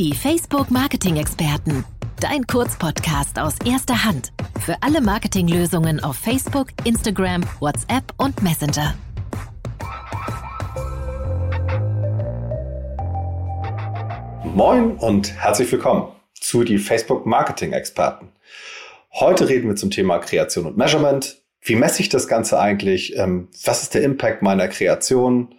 Die 0.00 0.14
Facebook 0.14 0.70
Marketing 0.70 1.16
Experten. 1.16 1.84
Dein 2.20 2.46
Kurzpodcast 2.46 3.38
aus 3.38 3.56
erster 3.66 4.02
Hand. 4.02 4.32
Für 4.64 4.74
alle 4.80 5.02
Marketinglösungen 5.02 6.02
auf 6.02 6.16
Facebook, 6.16 6.68
Instagram, 6.84 7.42
WhatsApp 7.58 8.04
und 8.16 8.42
Messenger. 8.42 8.94
Moin 14.54 14.92
und 14.92 15.34
herzlich 15.34 15.70
willkommen 15.70 16.10
zu 16.32 16.64
die 16.64 16.78
Facebook 16.78 17.26
Marketing 17.26 17.74
Experten. 17.74 18.32
Heute 19.12 19.50
reden 19.50 19.68
wir 19.68 19.76
zum 19.76 19.90
Thema 19.90 20.18
Kreation 20.18 20.64
und 20.64 20.78
Measurement. 20.78 21.42
Wie 21.60 21.76
messe 21.76 22.00
ich 22.00 22.08
das 22.08 22.26
Ganze 22.26 22.58
eigentlich? 22.58 23.18
Ähm, 23.18 23.48
was 23.66 23.82
ist 23.82 23.92
der 23.92 24.02
Impact 24.02 24.40
meiner 24.40 24.68
Kreation? 24.68 25.54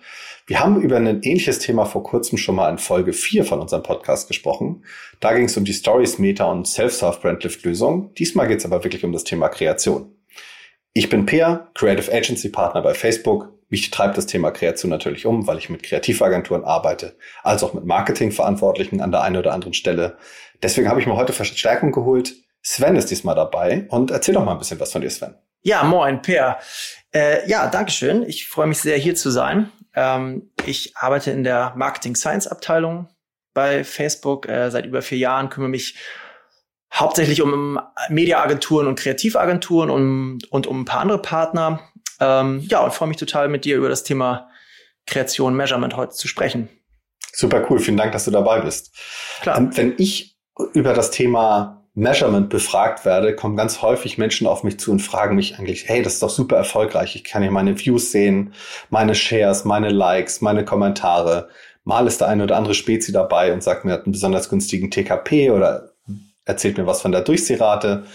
Wir 0.51 0.59
haben 0.59 0.81
über 0.81 0.97
ein 0.97 1.23
ähnliches 1.23 1.59
Thema 1.59 1.85
vor 1.85 2.03
kurzem 2.03 2.37
schon 2.37 2.55
mal 2.55 2.69
in 2.69 2.77
Folge 2.77 3.13
4 3.13 3.45
von 3.45 3.61
unserem 3.61 3.83
Podcast 3.83 4.27
gesprochen. 4.27 4.83
Da 5.21 5.33
ging 5.33 5.45
es 5.45 5.55
um 5.55 5.63
die 5.63 5.71
Stories, 5.71 6.19
Meta 6.19 6.43
und 6.43 6.67
Self-Serve 6.67 7.21
Brandlift 7.21 7.63
Lösung. 7.63 8.13
Diesmal 8.15 8.49
geht 8.49 8.59
es 8.59 8.65
aber 8.65 8.83
wirklich 8.83 9.05
um 9.05 9.13
das 9.13 9.23
Thema 9.23 9.47
Kreation. 9.47 10.13
Ich 10.91 11.07
bin 11.07 11.25
Peer, 11.25 11.69
Creative 11.73 12.13
Agency 12.13 12.49
Partner 12.49 12.81
bei 12.81 12.93
Facebook. 12.93 13.53
Mich 13.69 13.91
treibt 13.91 14.17
das 14.17 14.25
Thema 14.25 14.51
Kreation 14.51 14.89
natürlich 14.89 15.25
um, 15.25 15.47
weil 15.47 15.57
ich 15.57 15.69
mit 15.69 15.83
Kreativagenturen 15.83 16.65
arbeite, 16.65 17.15
als 17.43 17.63
auch 17.63 17.73
mit 17.73 17.85
Marketingverantwortlichen 17.85 18.99
an 18.99 19.11
der 19.11 19.21
einen 19.21 19.37
oder 19.37 19.53
anderen 19.53 19.73
Stelle. 19.73 20.17
Deswegen 20.61 20.89
habe 20.89 20.99
ich 20.99 21.07
mir 21.07 21.15
heute 21.15 21.31
Verstärkung 21.31 21.93
geholt. 21.93 22.33
Sven 22.61 22.97
ist 22.97 23.09
diesmal 23.09 23.35
dabei 23.35 23.85
und 23.87 24.11
erzähl 24.11 24.33
doch 24.33 24.43
mal 24.43 24.51
ein 24.51 24.59
bisschen 24.59 24.81
was 24.81 24.91
von 24.91 25.01
dir, 25.01 25.11
Sven. 25.11 25.33
Ja, 25.61 25.83
moin, 25.83 26.21
Peer. 26.21 26.59
Äh, 27.13 27.49
ja, 27.49 27.67
Dankeschön. 27.67 28.23
Ich 28.27 28.49
freue 28.49 28.67
mich 28.67 28.79
sehr, 28.79 28.97
hier 28.97 29.15
zu 29.15 29.29
sein. 29.29 29.71
Ähm, 29.95 30.51
ich 30.65 30.95
arbeite 30.97 31.31
in 31.31 31.43
der 31.43 31.73
Marketing 31.75 32.15
Science 32.15 32.47
Abteilung 32.47 33.07
bei 33.53 33.83
Facebook 33.83 34.47
äh, 34.47 34.69
seit 34.71 34.85
über 34.85 35.01
vier 35.01 35.17
Jahren, 35.17 35.49
kümmere 35.49 35.69
mich 35.69 35.95
hauptsächlich 36.93 37.41
um 37.41 37.79
Mediaagenturen 38.09 38.87
und 38.87 38.99
Kreativagenturen 38.99 39.89
und, 39.89 40.51
und 40.51 40.67
um 40.67 40.81
ein 40.81 40.85
paar 40.85 41.01
andere 41.01 41.21
Partner. 41.21 41.79
Ähm, 42.19 42.59
ja, 42.69 42.79
und 42.81 42.93
freue 42.93 43.07
mich 43.07 43.17
total 43.17 43.47
mit 43.47 43.65
dir 43.65 43.77
über 43.77 43.89
das 43.89 44.03
Thema 44.03 44.49
Kreation, 45.07 45.55
Measurement 45.55 45.95
heute 45.95 46.13
zu 46.13 46.27
sprechen. 46.27 46.69
Super 47.33 47.65
cool, 47.69 47.79
vielen 47.79 47.97
Dank, 47.97 48.11
dass 48.11 48.25
du 48.25 48.31
dabei 48.31 48.61
bist. 48.61 48.93
Klar. 49.41 49.57
Ähm, 49.57 49.75
wenn 49.75 49.93
ich 49.97 50.37
über 50.73 50.93
das 50.93 51.11
Thema 51.11 51.80
Measurement 51.93 52.49
befragt 52.49 53.03
werde, 53.03 53.35
kommen 53.35 53.57
ganz 53.57 53.81
häufig 53.81 54.17
Menschen 54.17 54.47
auf 54.47 54.63
mich 54.63 54.79
zu 54.79 54.91
und 54.91 55.01
fragen 55.01 55.35
mich 55.35 55.59
eigentlich, 55.59 55.89
hey, 55.89 56.01
das 56.01 56.13
ist 56.13 56.23
doch 56.23 56.29
super 56.29 56.55
erfolgreich. 56.55 57.15
Ich 57.15 57.23
kann 57.25 57.41
hier 57.41 57.51
meine 57.51 57.77
Views 57.77 58.11
sehen, 58.11 58.53
meine 58.89 59.13
Shares, 59.13 59.65
meine 59.65 59.89
Likes, 59.89 60.39
meine 60.39 60.63
Kommentare. 60.63 61.49
Mal 61.83 62.07
ist 62.07 62.21
der 62.21 62.29
eine 62.29 62.43
oder 62.43 62.55
andere 62.55 62.75
Spezi 62.75 63.11
dabei 63.11 63.51
und 63.51 63.61
sagt 63.61 63.83
mir, 63.83 63.91
hat 63.91 64.05
einen 64.05 64.13
besonders 64.13 64.49
günstigen 64.49 64.89
TKP 64.89 65.51
oder 65.51 65.91
erzählt 66.45 66.77
mir 66.77 66.87
was 66.87 67.01
von 67.01 67.11
der 67.11 67.21
Durchsehrate. 67.21 68.05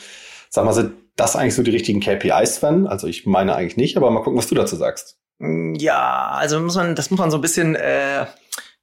Sag 0.48 0.64
mal, 0.64 0.72
sind 0.72 0.92
das 1.16 1.36
eigentlich 1.36 1.54
so 1.54 1.62
die 1.62 1.70
richtigen 1.70 2.00
KPIs, 2.00 2.56
Sven? 2.56 2.86
Also 2.86 3.06
ich 3.06 3.26
meine 3.26 3.54
eigentlich 3.54 3.76
nicht, 3.76 3.96
aber 3.96 4.10
mal 4.10 4.22
gucken, 4.22 4.38
was 4.38 4.48
du 4.48 4.54
dazu 4.54 4.76
sagst. 4.76 5.18
Ja, 5.38 6.30
also 6.30 6.60
muss 6.60 6.76
man, 6.76 6.94
das 6.94 7.10
muss 7.10 7.20
man 7.20 7.30
so 7.30 7.36
ein 7.36 7.42
bisschen 7.42 7.74
äh, 7.74 8.24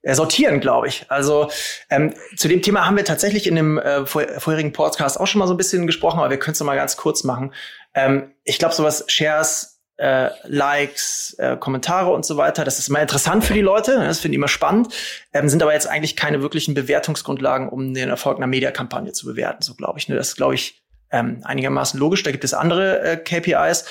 sortieren, 0.03 0.59
glaube 0.59 0.87
ich. 0.87 1.05
Also 1.09 1.49
ähm, 1.89 2.13
zu 2.35 2.47
dem 2.47 2.61
Thema 2.61 2.85
haben 2.85 2.97
wir 2.97 3.05
tatsächlich 3.05 3.47
in 3.47 3.55
dem 3.55 3.77
äh, 3.77 4.05
vor, 4.05 4.23
vorherigen 4.37 4.73
Podcast 4.73 5.19
auch 5.19 5.27
schon 5.27 5.39
mal 5.39 5.47
so 5.47 5.53
ein 5.53 5.57
bisschen 5.57 5.87
gesprochen, 5.87 6.19
aber 6.19 6.29
wir 6.29 6.37
können 6.37 6.53
es 6.53 6.59
noch 6.59 6.67
mal 6.67 6.75
ganz 6.75 6.97
kurz 6.97 7.23
machen. 7.23 7.53
Ähm, 7.93 8.31
ich 8.43 8.59
glaube, 8.59 8.75
sowas 8.75 9.05
Shares, 9.07 9.81
äh, 9.97 10.29
Likes, 10.43 11.35
äh, 11.37 11.55
Kommentare 11.55 12.11
und 12.11 12.25
so 12.25 12.35
weiter, 12.35 12.65
das 12.65 12.79
ist 12.79 12.89
immer 12.89 13.01
interessant 13.01 13.45
für 13.45 13.53
die 13.53 13.61
Leute, 13.61 13.97
ne? 13.99 14.07
das 14.07 14.19
finde 14.19 14.33
ich 14.33 14.37
immer 14.39 14.47
spannend, 14.47 14.93
ähm, 15.33 15.47
sind 15.47 15.61
aber 15.61 15.73
jetzt 15.73 15.87
eigentlich 15.87 16.15
keine 16.15 16.41
wirklichen 16.41 16.73
Bewertungsgrundlagen, 16.73 17.69
um 17.69 17.93
den 17.93 18.09
Erfolg 18.09 18.37
einer 18.37 18.47
Mediakampagne 18.47 19.13
zu 19.13 19.27
bewerten, 19.27 19.61
so 19.61 19.75
glaube 19.75 19.99
ich. 19.99 20.09
Ne? 20.09 20.15
Das 20.15 20.29
ist, 20.29 20.35
glaube 20.35 20.55
ich, 20.55 20.83
ähm, 21.11 21.41
einigermaßen 21.43 21.99
logisch. 21.99 22.23
Da 22.23 22.31
gibt 22.31 22.43
es 22.43 22.53
andere 22.53 23.01
äh, 23.01 23.17
KPIs. 23.17 23.85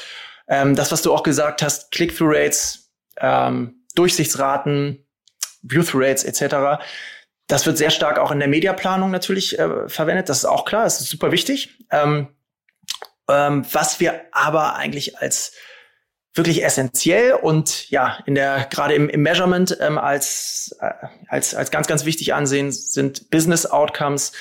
Ähm, 0.48 0.74
das, 0.74 0.92
was 0.92 1.02
du 1.02 1.14
auch 1.14 1.22
gesagt 1.22 1.62
hast, 1.62 1.92
Click-through-Rates, 1.92 2.90
ähm, 3.18 3.84
Durchsichtsraten, 3.94 5.06
View-Through-Rates 5.62 6.24
etc. 6.24 6.82
Das 7.46 7.66
wird 7.66 7.78
sehr 7.78 7.90
stark 7.90 8.18
auch 8.18 8.30
in 8.30 8.38
der 8.38 8.48
Mediaplanung 8.48 9.10
natürlich 9.10 9.58
äh, 9.58 9.88
verwendet. 9.88 10.28
Das 10.28 10.38
ist 10.38 10.44
auch 10.44 10.64
klar, 10.64 10.84
das 10.84 11.00
ist 11.00 11.10
super 11.10 11.32
wichtig. 11.32 11.78
Ähm, 11.90 12.28
ähm, 13.28 13.64
was 13.72 14.00
wir 14.00 14.20
aber 14.32 14.76
eigentlich 14.76 15.18
als 15.18 15.52
wirklich 16.34 16.64
essentiell 16.64 17.34
und 17.34 17.90
ja 17.90 18.18
in 18.26 18.34
der 18.34 18.66
gerade 18.70 18.94
im, 18.94 19.08
im 19.08 19.22
Measurement 19.22 19.76
ähm, 19.80 19.98
als 19.98 20.74
äh, 20.80 20.90
als 21.28 21.54
als 21.54 21.70
ganz 21.70 21.86
ganz 21.86 22.04
wichtig 22.04 22.32
ansehen 22.32 22.72
sind 22.72 23.30
Business 23.30 23.66
Outcomes 23.66 24.32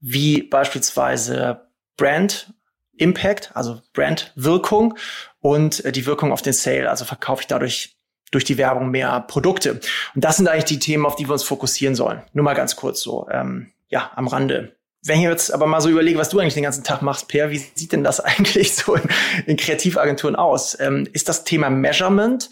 wie 0.00 0.42
beispielsweise 0.42 1.68
Brand 1.96 2.52
Impact, 2.96 3.50
also 3.54 3.82
Brand 3.92 4.32
Wirkung 4.36 4.96
und 5.40 5.84
äh, 5.84 5.92
die 5.92 6.06
Wirkung 6.06 6.32
auf 6.32 6.42
den 6.42 6.52
Sale, 6.52 6.88
also 6.88 7.04
verkaufe 7.04 7.42
ich 7.42 7.46
dadurch 7.46 7.93
durch 8.34 8.44
die 8.44 8.58
Werbung 8.58 8.90
mehr 8.90 9.20
Produkte. 9.20 9.80
Und 10.14 10.24
das 10.24 10.36
sind 10.36 10.48
eigentlich 10.48 10.64
die 10.64 10.78
Themen, 10.78 11.06
auf 11.06 11.16
die 11.16 11.26
wir 11.26 11.32
uns 11.32 11.44
fokussieren 11.44 11.94
sollen. 11.94 12.22
Nur 12.32 12.44
mal 12.44 12.54
ganz 12.54 12.76
kurz 12.76 13.00
so, 13.00 13.28
ähm, 13.30 13.72
ja, 13.88 14.10
am 14.16 14.26
Rande. 14.26 14.76
Wenn 15.06 15.18
ich 15.18 15.24
jetzt 15.24 15.52
aber 15.52 15.66
mal 15.66 15.80
so 15.80 15.90
überlege, 15.90 16.18
was 16.18 16.30
du 16.30 16.38
eigentlich 16.38 16.54
den 16.54 16.62
ganzen 16.62 16.82
Tag 16.82 17.02
machst, 17.02 17.28
Per, 17.28 17.50
wie 17.50 17.58
sieht 17.58 17.92
denn 17.92 18.04
das 18.04 18.20
eigentlich 18.20 18.74
so 18.74 18.94
in, 18.94 19.02
in 19.46 19.56
Kreativagenturen 19.56 20.36
aus? 20.36 20.78
Ähm, 20.80 21.06
ist 21.12 21.28
das 21.28 21.44
Thema 21.44 21.70
Measurement, 21.70 22.50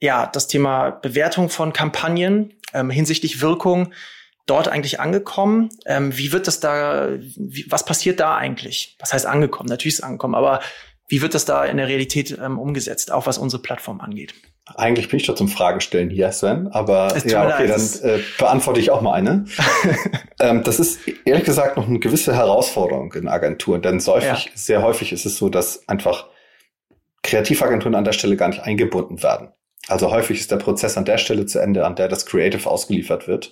ja, 0.00 0.26
das 0.26 0.48
Thema 0.48 0.90
Bewertung 0.90 1.48
von 1.48 1.72
Kampagnen 1.72 2.54
ähm, 2.74 2.90
hinsichtlich 2.90 3.40
Wirkung 3.40 3.92
dort 4.46 4.68
eigentlich 4.68 4.98
angekommen? 4.98 5.70
Ähm, 5.86 6.16
wie 6.16 6.32
wird 6.32 6.46
das 6.46 6.58
da, 6.60 7.08
wie, 7.36 7.66
was 7.68 7.84
passiert 7.84 8.18
da 8.18 8.36
eigentlich? 8.36 8.96
Was 8.98 9.12
heißt 9.12 9.26
angekommen? 9.26 9.68
Natürlich 9.68 9.94
ist 9.94 10.00
es 10.00 10.04
angekommen, 10.04 10.34
aber 10.34 10.60
wie 11.08 11.22
wird 11.22 11.34
das 11.34 11.44
da 11.44 11.64
in 11.64 11.76
der 11.76 11.88
Realität 11.88 12.36
ähm, 12.40 12.58
umgesetzt, 12.58 13.12
auch 13.12 13.26
was 13.26 13.38
unsere 13.38 13.62
Plattform 13.62 14.00
angeht? 14.00 14.34
Eigentlich 14.76 15.08
bin 15.08 15.18
ich 15.18 15.26
schon 15.26 15.36
zum 15.36 15.48
Fragestellen 15.48 16.10
hier, 16.10 16.30
Sven, 16.32 16.68
aber 16.68 17.16
ja, 17.26 17.46
okay, 17.46 17.66
dann 17.66 17.80
äh, 18.02 18.20
beantworte 18.38 18.80
ich 18.80 18.90
auch 18.90 19.00
mal 19.00 19.14
eine. 19.14 19.44
ähm, 20.40 20.62
das 20.62 20.80
ist 20.80 21.00
ehrlich 21.24 21.44
gesagt 21.44 21.76
noch 21.76 21.88
eine 21.88 21.98
gewisse 21.98 22.34
Herausforderung 22.34 23.12
in 23.14 23.28
Agenturen, 23.28 23.82
denn 23.82 24.00
häufig, 24.06 24.44
ja. 24.46 24.50
sehr 24.54 24.82
häufig 24.82 25.12
ist 25.12 25.26
es 25.26 25.36
so, 25.36 25.48
dass 25.48 25.88
einfach 25.88 26.26
Kreativagenturen 27.22 27.94
an 27.94 28.04
der 28.04 28.12
Stelle 28.12 28.36
gar 28.36 28.48
nicht 28.48 28.62
eingebunden 28.62 29.22
werden. 29.22 29.48
Also 29.88 30.10
häufig 30.10 30.40
ist 30.40 30.50
der 30.50 30.56
Prozess 30.56 30.96
an 30.96 31.04
der 31.04 31.18
Stelle 31.18 31.46
zu 31.46 31.58
Ende, 31.58 31.84
an 31.84 31.96
der 31.96 32.08
das 32.08 32.26
Creative 32.26 32.68
ausgeliefert 32.68 33.28
wird. 33.28 33.50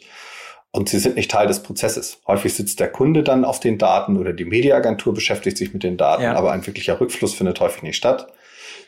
Und 0.70 0.88
sie 0.88 0.98
sind 0.98 1.16
nicht 1.16 1.30
Teil 1.30 1.46
des 1.46 1.62
Prozesses. 1.62 2.20
Häufig 2.26 2.54
sitzt 2.54 2.78
der 2.78 2.88
Kunde 2.92 3.22
dann 3.22 3.44
auf 3.44 3.58
den 3.58 3.78
Daten 3.78 4.18
oder 4.18 4.32
die 4.32 4.44
Mediaagentur 4.44 5.14
beschäftigt 5.14 5.56
sich 5.56 5.72
mit 5.72 5.82
den 5.82 5.96
Daten, 5.96 6.22
ja. 6.22 6.34
aber 6.34 6.52
ein 6.52 6.66
wirklicher 6.66 7.00
Rückfluss 7.00 7.34
findet 7.34 7.60
häufig 7.60 7.82
nicht 7.82 7.96
statt. 7.96 8.32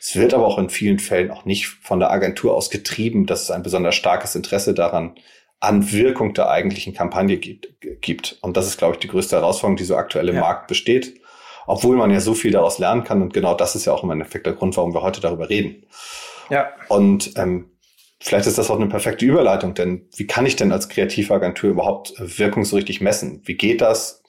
Es 0.00 0.16
wird 0.16 0.32
aber 0.32 0.46
auch 0.46 0.56
in 0.56 0.70
vielen 0.70 0.98
Fällen 0.98 1.30
auch 1.30 1.44
nicht 1.44 1.66
von 1.66 2.00
der 2.00 2.10
Agentur 2.10 2.56
aus 2.56 2.70
getrieben, 2.70 3.26
dass 3.26 3.42
es 3.42 3.50
ein 3.50 3.62
besonders 3.62 3.94
starkes 3.94 4.34
Interesse 4.34 4.72
daran 4.72 5.14
an 5.60 5.92
Wirkung 5.92 6.32
der 6.32 6.48
eigentlichen 6.48 6.94
Kampagne 6.94 7.36
gibt. 7.36 8.38
Und 8.40 8.56
das 8.56 8.66
ist, 8.66 8.78
glaube 8.78 8.94
ich, 8.94 9.00
die 9.00 9.08
größte 9.08 9.36
Herausforderung, 9.36 9.76
die 9.76 9.84
so 9.84 9.96
aktuell 9.96 10.30
im 10.30 10.36
ja. 10.36 10.40
Markt 10.40 10.68
besteht. 10.68 11.20
Obwohl 11.66 11.96
man 11.96 12.10
ja 12.10 12.20
so 12.20 12.32
viel 12.32 12.50
daraus 12.50 12.78
lernen 12.78 13.04
kann. 13.04 13.20
Und 13.20 13.34
genau 13.34 13.54
das 13.54 13.76
ist 13.76 13.84
ja 13.84 13.92
auch 13.92 14.02
im 14.02 14.10
Endeffekt 14.10 14.46
der 14.46 14.54
Grund, 14.54 14.74
warum 14.78 14.94
wir 14.94 15.02
heute 15.02 15.20
darüber 15.20 15.50
reden. 15.50 15.84
Ja. 16.48 16.70
Und 16.88 17.36
ähm, 17.36 17.70
vielleicht 18.20 18.46
ist 18.46 18.56
das 18.56 18.70
auch 18.70 18.76
eine 18.76 18.88
perfekte 18.88 19.26
Überleitung, 19.26 19.74
denn 19.74 20.08
wie 20.16 20.26
kann 20.26 20.46
ich 20.46 20.56
denn 20.56 20.72
als 20.72 20.88
Kreativagentur 20.88 21.68
überhaupt 21.68 22.14
Wirkung 22.16 22.64
so 22.64 22.76
richtig 22.76 23.02
messen? 23.02 23.42
Wie 23.44 23.54
geht 23.54 23.82
das? 23.82 24.22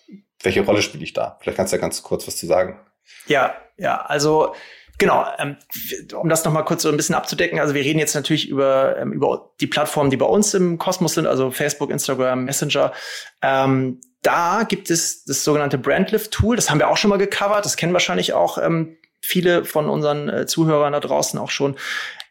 Welche 0.43 0.65
Rolle 0.65 0.81
spiele 0.81 1.05
ich 1.05 1.13
da? 1.13 1.37
Vielleicht 1.39 1.55
kannst 1.55 1.71
du 1.71 1.77
ja 1.77 1.81
ganz 1.81 2.03
kurz 2.03 2.27
was 2.27 2.35
zu 2.35 2.45
sagen. 2.45 2.77
Ja, 3.27 3.55
ja, 3.77 4.01
also 4.01 4.53
Genau, 5.01 5.25
ähm, 5.39 5.57
um 6.13 6.29
das 6.29 6.45
nochmal 6.45 6.63
kurz 6.63 6.83
so 6.83 6.89
ein 6.89 6.95
bisschen 6.95 7.15
abzudecken. 7.15 7.59
Also 7.59 7.73
wir 7.73 7.81
reden 7.81 7.97
jetzt 7.97 8.13
natürlich 8.13 8.47
über, 8.47 8.97
ähm, 8.99 9.13
über 9.13 9.51
die 9.59 9.65
Plattformen, 9.65 10.11
die 10.11 10.17
bei 10.17 10.27
uns 10.27 10.53
im 10.53 10.77
Kosmos 10.77 11.15
sind, 11.15 11.25
also 11.25 11.49
Facebook, 11.49 11.89
Instagram, 11.89 12.45
Messenger. 12.45 12.93
Ähm, 13.41 13.99
da 14.21 14.61
gibt 14.61 14.91
es 14.91 15.23
das 15.25 15.43
sogenannte 15.43 15.79
Brandlift-Tool. 15.79 16.55
Das 16.55 16.69
haben 16.69 16.77
wir 16.77 16.87
auch 16.87 16.97
schon 16.97 17.09
mal 17.09 17.17
gecovert. 17.17 17.65
Das 17.65 17.77
kennen 17.77 17.93
wahrscheinlich 17.93 18.33
auch 18.33 18.59
ähm, 18.59 18.95
viele 19.21 19.65
von 19.65 19.89
unseren 19.89 20.29
äh, 20.29 20.45
Zuhörern 20.45 20.93
da 20.93 20.99
draußen 20.99 21.39
auch 21.39 21.49
schon. 21.49 21.77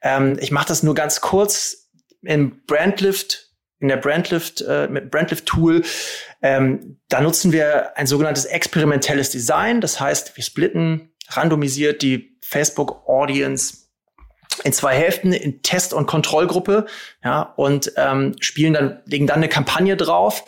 Ähm, 0.00 0.38
ich 0.38 0.52
mache 0.52 0.68
das 0.68 0.84
nur 0.84 0.94
ganz 0.94 1.20
kurz. 1.20 1.90
Im 2.22 2.64
Brandlift, 2.66 3.50
in 3.80 3.88
der 3.88 3.96
Brandlift, 3.96 4.60
äh, 4.60 4.86
mit 4.86 5.10
Brandlift-Tool, 5.10 5.82
ähm, 6.40 7.00
da 7.08 7.20
nutzen 7.20 7.50
wir 7.50 7.96
ein 7.96 8.06
sogenanntes 8.06 8.44
experimentelles 8.44 9.30
Design. 9.30 9.80
Das 9.80 9.98
heißt, 9.98 10.36
wir 10.36 10.44
splitten 10.44 11.10
randomisiert 11.30 12.02
die 12.02 12.29
Facebook 12.50 13.08
Audience 13.08 13.86
in 14.64 14.72
zwei 14.72 14.94
Hälften 14.94 15.32
in 15.32 15.62
Test- 15.62 15.94
und 15.94 16.06
Kontrollgruppe, 16.06 16.86
ja, 17.24 17.42
und 17.56 17.92
ähm, 17.96 18.34
spielen 18.40 18.72
dann, 18.72 19.00
legen 19.06 19.28
dann 19.28 19.36
eine 19.36 19.48
Kampagne 19.48 19.96
drauf 19.96 20.44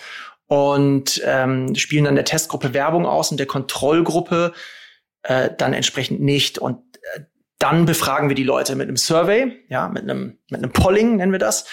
und 0.48 1.22
ähm, 1.24 1.76
spielen 1.76 2.04
dann 2.04 2.16
der 2.16 2.24
Testgruppe 2.24 2.74
Werbung 2.74 3.06
aus 3.06 3.30
und 3.30 3.38
der 3.38 3.46
Kontrollgruppe 3.46 4.52
äh, 5.22 5.50
dann 5.56 5.72
entsprechend 5.72 6.20
nicht. 6.20 6.58
Und 6.58 6.80
äh, 7.14 7.20
dann 7.58 7.86
befragen 7.86 8.28
wir 8.28 8.34
die 8.34 8.42
Leute 8.42 8.74
mit 8.74 8.88
einem 8.88 8.96
Survey, 8.96 9.64
ja, 9.68 9.88
mit 9.88 10.02
einem, 10.02 10.38
mit 10.50 10.60
einem 10.60 10.72
Polling 10.72 11.16
nennen 11.16 11.30
wir 11.30 11.38
das. 11.38 11.66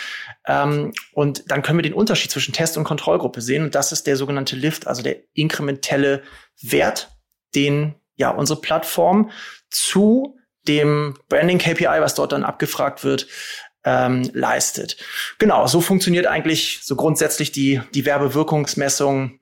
Ähm, 0.45 0.93
und 1.13 1.49
dann 1.49 1.63
können 1.63 1.79
wir 1.79 1.83
den 1.83 1.93
Unterschied 1.95 2.29
zwischen 2.29 2.53
Test- 2.53 2.77
und 2.77 2.83
Kontrollgruppe 2.83 3.41
sehen. 3.41 3.63
Und 3.63 3.73
das 3.73 3.91
ist 3.91 4.05
der 4.05 4.15
sogenannte 4.15 4.55
Lift, 4.55 4.85
also 4.85 5.01
der 5.01 5.17
inkrementelle 5.33 6.21
Wert, 6.61 7.09
den 7.55 7.95
ja 8.19 8.29
unsere 8.29 8.61
Plattform 8.61 9.31
zu 9.71 10.37
dem 10.67 11.15
Branding 11.29 11.57
KPI, 11.57 11.99
was 11.99 12.13
dort 12.13 12.33
dann 12.33 12.43
abgefragt 12.43 13.03
wird, 13.03 13.27
ähm, 13.85 14.29
leistet. 14.33 14.97
Genau, 15.39 15.65
so 15.65 15.81
funktioniert 15.81 16.27
eigentlich 16.27 16.81
so 16.83 16.95
grundsätzlich 16.95 17.51
die, 17.51 17.81
die 17.95 18.05
Werbewirkungsmessung 18.05 19.39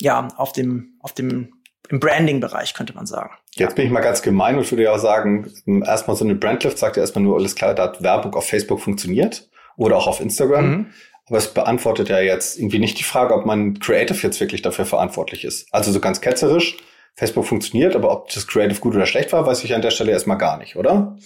ja 0.00 0.28
auf 0.36 0.52
dem, 0.52 0.98
auf 1.00 1.12
dem 1.12 1.52
im 1.88 2.00
Branding-Bereich, 2.00 2.72
könnte 2.72 2.94
man 2.94 3.04
sagen. 3.04 3.34
Jetzt 3.54 3.76
bin 3.76 3.84
ich 3.84 3.92
mal 3.92 4.00
ganz 4.00 4.22
gemein 4.22 4.56
und 4.56 4.70
würde 4.70 4.84
ja 4.84 4.92
auch 4.92 4.98
sagen, 4.98 5.52
erstmal 5.84 6.16
so 6.16 6.24
eine 6.24 6.34
Brandlift 6.34 6.78
sagt 6.78 6.96
ja 6.96 7.02
erstmal 7.02 7.22
nur 7.22 7.36
alles 7.36 7.54
klar, 7.54 7.74
da 7.74 7.84
hat 7.84 8.02
Werbung 8.02 8.34
auf 8.34 8.48
Facebook 8.48 8.80
funktioniert 8.80 9.50
oder 9.76 9.96
auch 9.96 10.06
auf 10.06 10.20
Instagram. 10.20 10.70
Mhm. 10.70 10.86
Aber 11.26 11.36
es 11.36 11.52
beantwortet 11.52 12.08
ja 12.08 12.20
jetzt 12.20 12.58
irgendwie 12.58 12.78
nicht 12.78 12.98
die 12.98 13.04
Frage, 13.04 13.34
ob 13.34 13.44
man 13.44 13.78
Creative 13.78 14.18
jetzt 14.22 14.40
wirklich 14.40 14.62
dafür 14.62 14.86
verantwortlich 14.86 15.44
ist. 15.44 15.68
Also 15.70 15.92
so 15.92 16.00
ganz 16.00 16.20
ketzerisch, 16.22 16.78
Facebook 17.14 17.46
funktioniert, 17.46 17.94
aber 17.94 18.10
ob 18.10 18.30
das 18.30 18.46
Creative 18.46 18.80
gut 18.80 18.94
oder 18.94 19.06
schlecht 19.06 19.32
war, 19.32 19.46
weiß 19.46 19.62
ich 19.64 19.74
an 19.74 19.82
der 19.82 19.90
Stelle 19.90 20.12
erstmal 20.12 20.38
gar 20.38 20.56
nicht, 20.56 20.76
oder? 20.76 21.16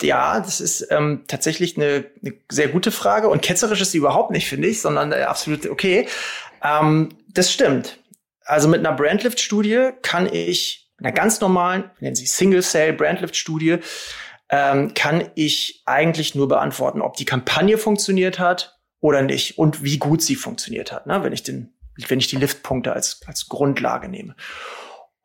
Ja, 0.00 0.38
das 0.38 0.60
ist 0.60 0.86
ähm, 0.90 1.24
tatsächlich 1.26 1.76
eine, 1.76 2.04
eine 2.22 2.34
sehr 2.50 2.68
gute 2.68 2.92
Frage 2.92 3.28
und 3.28 3.42
ketzerisch 3.42 3.80
ist 3.80 3.90
sie 3.90 3.98
überhaupt 3.98 4.30
nicht, 4.30 4.48
finde 4.48 4.68
ich, 4.68 4.80
sondern 4.80 5.12
äh, 5.12 5.22
absolut 5.22 5.68
okay. 5.68 6.06
Ähm, 6.62 7.08
das 7.28 7.52
stimmt. 7.52 7.98
Also 8.44 8.68
mit 8.68 8.80
einer 8.80 8.96
Brandlift-Studie 8.96 9.90
kann 10.02 10.32
ich, 10.32 10.92
einer 10.98 11.12
ganz 11.12 11.40
normalen, 11.40 11.90
nennen 11.98 12.14
sie 12.14 12.26
Single-Cell-Brandlift-Studie, 12.26 13.78
ähm, 14.50 14.94
kann 14.94 15.30
ich 15.34 15.82
eigentlich 15.84 16.34
nur 16.36 16.46
beantworten, 16.46 17.02
ob 17.02 17.16
die 17.16 17.24
Kampagne 17.24 17.76
funktioniert 17.76 18.38
hat 18.38 18.78
oder 19.00 19.22
nicht 19.22 19.58
und 19.58 19.82
wie 19.82 19.98
gut 19.98 20.22
sie 20.22 20.36
funktioniert 20.36 20.92
hat, 20.92 21.06
ne? 21.06 21.24
wenn 21.24 21.32
ich 21.32 21.42
den, 21.42 21.74
wenn 22.08 22.20
ich 22.20 22.28
die 22.28 22.36
Liftpunkte 22.36 22.92
als, 22.92 23.20
als 23.26 23.48
Grundlage 23.48 24.08
nehme. 24.08 24.36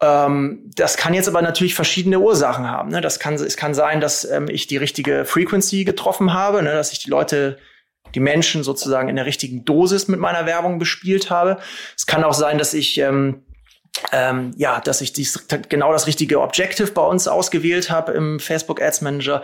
Ähm, 0.01 0.71
das 0.75 0.97
kann 0.97 1.13
jetzt 1.13 1.27
aber 1.27 1.41
natürlich 1.41 1.75
verschiedene 1.75 2.19
Ursachen 2.19 2.69
haben. 2.69 2.89
Ne? 2.89 3.01
Das 3.01 3.19
kann, 3.19 3.35
es 3.35 3.57
kann 3.57 3.73
sein, 3.73 3.99
dass 4.01 4.23
ähm, 4.25 4.47
ich 4.49 4.67
die 4.67 4.77
richtige 4.77 5.25
Frequency 5.25 5.83
getroffen 5.83 6.33
habe, 6.33 6.63
ne? 6.63 6.71
dass 6.71 6.93
ich 6.93 6.99
die 6.99 7.09
Leute, 7.09 7.57
die 8.15 8.19
Menschen 8.19 8.63
sozusagen 8.63 9.09
in 9.09 9.17
der 9.17 9.25
richtigen 9.25 9.65
Dosis 9.65 10.07
mit 10.07 10.19
meiner 10.19 10.45
Werbung 10.45 10.79
bespielt 10.79 11.29
habe. 11.29 11.57
Es 11.97 12.05
kann 12.05 12.23
auch 12.23 12.33
sein, 12.33 12.57
dass 12.57 12.73
ich 12.73 12.97
ähm, 12.99 13.43
ähm, 14.11 14.53
ja, 14.55 14.79
dass 14.79 15.01
ich 15.01 15.13
dies, 15.13 15.47
genau 15.67 15.91
das 15.91 16.07
richtige 16.07 16.41
Objective 16.41 16.91
bei 16.91 17.01
uns 17.01 17.27
ausgewählt 17.27 17.89
habe 17.89 18.13
im 18.13 18.39
Facebook 18.39 18.81
Ads 18.81 19.01
Manager 19.01 19.43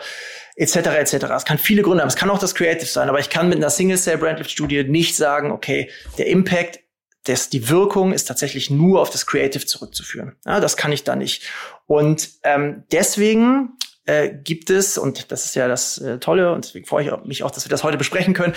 etc. 0.56 0.76
etc. 0.76 1.14
Es 1.36 1.46
kann 1.46 1.58
viele 1.58 1.82
Gründe 1.82 2.02
haben. 2.02 2.10
Es 2.10 2.16
kann 2.16 2.30
auch 2.30 2.40
das 2.40 2.56
Creative 2.56 2.86
sein, 2.86 3.10
aber 3.10 3.20
ich 3.20 3.30
kann 3.30 3.50
mit 3.50 3.58
einer 3.58 3.70
Single 3.70 3.98
Cell 3.98 4.18
Brandlift 4.18 4.52
Studie 4.52 4.84
nicht 4.84 5.16
sagen, 5.16 5.52
okay, 5.52 5.90
der 6.18 6.28
Impact 6.28 6.80
das, 7.26 7.50
die 7.50 7.70
Wirkung 7.70 8.14
ist 8.14 8.26
tatsächlich 8.26 8.70
nur 8.70 9.02
auf 9.02 9.10
das 9.10 9.26
Creative 9.26 9.66
zurückzuführen. 9.66 10.36
Ja, 10.46 10.60
das 10.60 10.78
kann 10.78 10.92
ich 10.92 11.04
da 11.04 11.16
nicht. 11.16 11.44
Und 11.88 12.30
ähm, 12.44 12.84
deswegen 12.92 13.78
äh, 14.06 14.30
gibt 14.30 14.70
es, 14.70 14.98
und 14.98 15.32
das 15.32 15.46
ist 15.46 15.56
ja 15.56 15.68
das 15.68 15.98
äh, 15.98 16.20
Tolle, 16.20 16.54
und 16.54 16.66
deswegen 16.66 16.86
freue 16.86 17.06
ich 17.06 17.26
mich 17.26 17.44
auch, 17.44 17.52
dass 17.52 17.66
wir 17.66 17.70
das 17.70 17.84
heute 17.84 17.98
besprechen 17.98 18.34
können, 18.34 18.54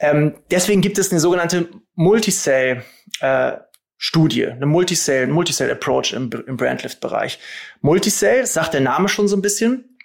ähm, 0.00 0.36
deswegen 0.50 0.80
gibt 0.80 0.98
es 0.98 1.10
eine 1.10 1.20
sogenannte 1.20 1.68
Multicell 1.94 2.84
äh, 3.20 3.52
Studie, 3.96 4.46
eine 4.46 4.66
Multicell, 4.66 5.26
Multicell 5.26 5.70
Approach 5.70 6.12
im, 6.12 6.30
im 6.46 6.56
Brandlift-Bereich. 6.56 7.38
Multicell, 7.80 8.46
sagt 8.46 8.74
der 8.74 8.80
Name 8.80 9.08
schon 9.08 9.28
so 9.28 9.36
ein 9.36 9.42
bisschen, 9.42 9.96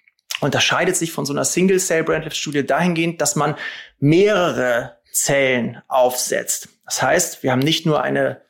unterscheidet 0.41 0.95
sich 0.95 1.11
von 1.11 1.25
so 1.25 1.33
einer 1.33 1.43
Single-Cell-Brandlift-Studie 1.43 2.65
dahingehend, 2.65 3.19
dass 3.21 3.35
man 3.35 3.55
mehrere 3.99 4.98
Zellen 5.11 5.81
aufsetzt. 5.87 6.69
Das 6.85 7.01
heißt, 7.01 7.43
wir 7.43 7.51
haben 7.51 7.59
nicht 7.59 7.85
nur 7.85 8.01
eine 8.01 8.41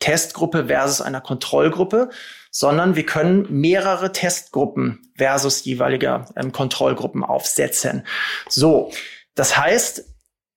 Testgruppe 0.00 0.66
versus 0.66 1.00
einer 1.00 1.20
Kontrollgruppe, 1.20 2.10
sondern 2.50 2.96
wir 2.96 3.04
können 3.04 3.46
mehrere 3.50 4.12
Testgruppen 4.12 5.12
versus 5.16 5.64
jeweiliger 5.64 6.26
ähm, 6.36 6.52
Kontrollgruppen 6.52 7.24
aufsetzen. 7.24 8.06
So, 8.48 8.92
das 9.34 9.56
heißt, 9.56 10.04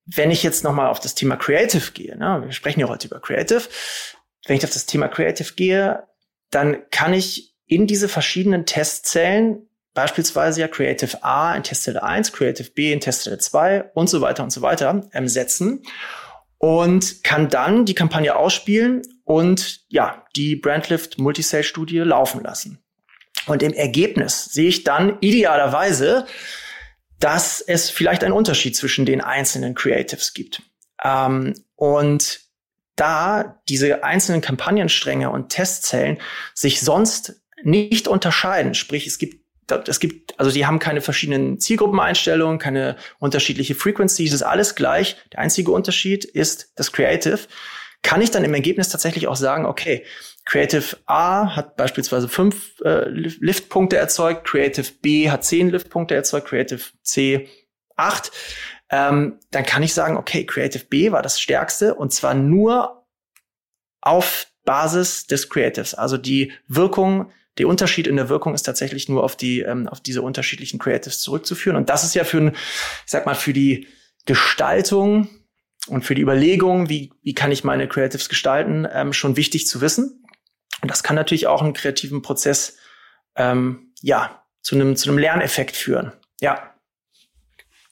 wenn 0.05 0.31
ich 0.31 0.43
jetzt 0.43 0.63
nochmal 0.63 0.87
auf 0.87 0.99
das 0.99 1.15
Thema 1.15 1.35
Creative 1.37 1.91
gehe, 1.91 2.17
ne, 2.17 2.41
wir 2.45 2.51
sprechen 2.51 2.79
ja 2.79 2.87
heute 2.87 3.07
über 3.07 3.19
Creative, 3.19 3.63
wenn 4.45 4.57
ich 4.57 4.63
auf 4.63 4.71
das 4.71 4.85
Thema 4.85 5.07
Creative 5.07 5.53
gehe, 5.53 6.03
dann 6.49 6.89
kann 6.89 7.13
ich 7.13 7.55
in 7.65 7.87
diese 7.87 8.09
verschiedenen 8.09 8.65
Testzellen 8.65 9.69
beispielsweise 9.93 10.61
ja 10.61 10.67
Creative 10.67 11.23
A 11.23 11.55
in 11.55 11.63
Testzelle 11.63 12.01
1, 12.01 12.31
Creative 12.31 12.69
B 12.71 12.91
in 12.91 12.99
Testzelle 12.99 13.37
2 13.37 13.91
und 13.93 14.09
so 14.09 14.21
weiter 14.21 14.43
und 14.43 14.51
so 14.51 14.61
weiter 14.61 15.09
ähm, 15.13 15.27
setzen 15.27 15.83
und 16.57 17.23
kann 17.23 17.49
dann 17.49 17.85
die 17.85 17.95
Kampagne 17.95 18.35
ausspielen 18.35 19.01
und 19.23 19.81
ja, 19.89 20.25
die 20.35 20.55
Brandlift 20.55 21.17
Multisale 21.17 21.63
Studie 21.63 21.99
laufen 21.99 22.43
lassen. 22.43 22.79
Und 23.47 23.63
im 23.63 23.73
Ergebnis 23.73 24.45
sehe 24.45 24.67
ich 24.67 24.83
dann 24.83 25.17
idealerweise, 25.21 26.27
dass 27.19 27.61
es 27.61 27.89
vielleicht 27.89 28.23
einen 28.23 28.33
Unterschied 28.33 28.75
zwischen 28.75 29.05
den 29.05 29.21
einzelnen 29.21 29.73
Creatives 29.73 30.33
gibt. 30.33 30.61
Ähm, 31.03 31.53
und 31.75 32.41
da 32.95 33.61
diese 33.67 34.03
einzelnen 34.03 34.41
Kampagnenstränge 34.41 35.29
und 35.31 35.49
Testzellen 35.49 36.19
sich 36.53 36.81
sonst 36.81 37.41
nicht 37.63 38.07
unterscheiden, 38.07 38.73
sprich 38.73 39.07
es 39.07 39.17
gibt 39.17 39.40
es 39.71 39.99
gibt, 39.99 40.39
also 40.39 40.51
die 40.51 40.65
haben 40.65 40.79
keine 40.79 41.01
verschiedenen 41.01 41.59
Zielgruppeneinstellungen, 41.59 42.59
keine 42.59 42.97
unterschiedliche 43.19 43.75
Frequency, 43.75 44.25
ist 44.25 44.41
alles 44.43 44.75
gleich. 44.75 45.17
Der 45.31 45.39
einzige 45.39 45.71
Unterschied 45.71 46.25
ist 46.25 46.71
das 46.75 46.91
Creative. 46.91 47.39
Kann 48.03 48.21
ich 48.21 48.31
dann 48.31 48.43
im 48.43 48.53
Ergebnis 48.53 48.89
tatsächlich 48.89 49.27
auch 49.27 49.35
sagen, 49.35 49.65
okay, 49.65 50.05
Creative 50.45 50.97
A 51.05 51.55
hat 51.55 51.75
beispielsweise 51.75 52.27
fünf 52.27 52.79
äh, 52.83 53.07
Liftpunkte 53.09 53.97
erzeugt, 53.97 54.47
Creative 54.47 54.87
B 55.01 55.29
hat 55.29 55.45
zehn 55.45 55.69
Liftpunkte 55.69 56.15
erzeugt, 56.15 56.47
Creative 56.47 56.81
C 57.03 57.47
acht. 57.95 58.31
Ähm, 58.89 59.39
dann 59.51 59.65
kann 59.65 59.83
ich 59.83 59.93
sagen, 59.93 60.17
okay, 60.17 60.45
Creative 60.45 60.83
B 60.85 61.11
war 61.11 61.21
das 61.21 61.39
stärkste 61.39 61.93
und 61.95 62.11
zwar 62.11 62.33
nur 62.33 63.05
auf 64.01 64.47
Basis 64.65 65.27
des 65.27 65.49
Creatives. 65.49 65.93
Also 65.93 66.17
die 66.17 66.51
Wirkung 66.67 67.31
der 67.57 67.67
Unterschied 67.67 68.07
in 68.07 68.15
der 68.15 68.29
Wirkung 68.29 68.53
ist 68.53 68.63
tatsächlich 68.63 69.09
nur 69.09 69.23
auf 69.23 69.35
die, 69.35 69.61
ähm, 69.61 69.87
auf 69.87 69.99
diese 69.99 70.21
unterschiedlichen 70.21 70.79
Creatives 70.79 71.19
zurückzuführen. 71.21 71.75
Und 71.75 71.89
das 71.89 72.03
ist 72.03 72.15
ja 72.15 72.23
für, 72.23 72.37
ein, 72.37 72.51
ich 72.53 73.11
sag 73.11 73.25
mal, 73.25 73.35
für 73.35 73.53
die 73.53 73.87
Gestaltung 74.25 75.27
und 75.87 76.03
für 76.03 76.15
die 76.15 76.21
Überlegung, 76.21 76.89
wie, 76.89 77.11
wie 77.21 77.33
kann 77.33 77.51
ich 77.51 77.63
meine 77.63 77.87
Creatives 77.87 78.29
gestalten, 78.29 78.87
ähm, 78.91 79.13
schon 79.13 79.35
wichtig 79.35 79.67
zu 79.67 79.81
wissen. 79.81 80.23
Und 80.81 80.89
das 80.89 81.03
kann 81.03 81.15
natürlich 81.15 81.47
auch 81.47 81.61
einen 81.61 81.73
kreativen 81.73 82.21
Prozess, 82.21 82.77
ähm, 83.35 83.93
ja, 84.01 84.43
zu 84.61 84.75
einem, 84.75 84.95
zu 84.95 85.09
einem 85.09 85.17
Lerneffekt 85.17 85.75
führen. 85.75 86.13
Ja. 86.39 86.75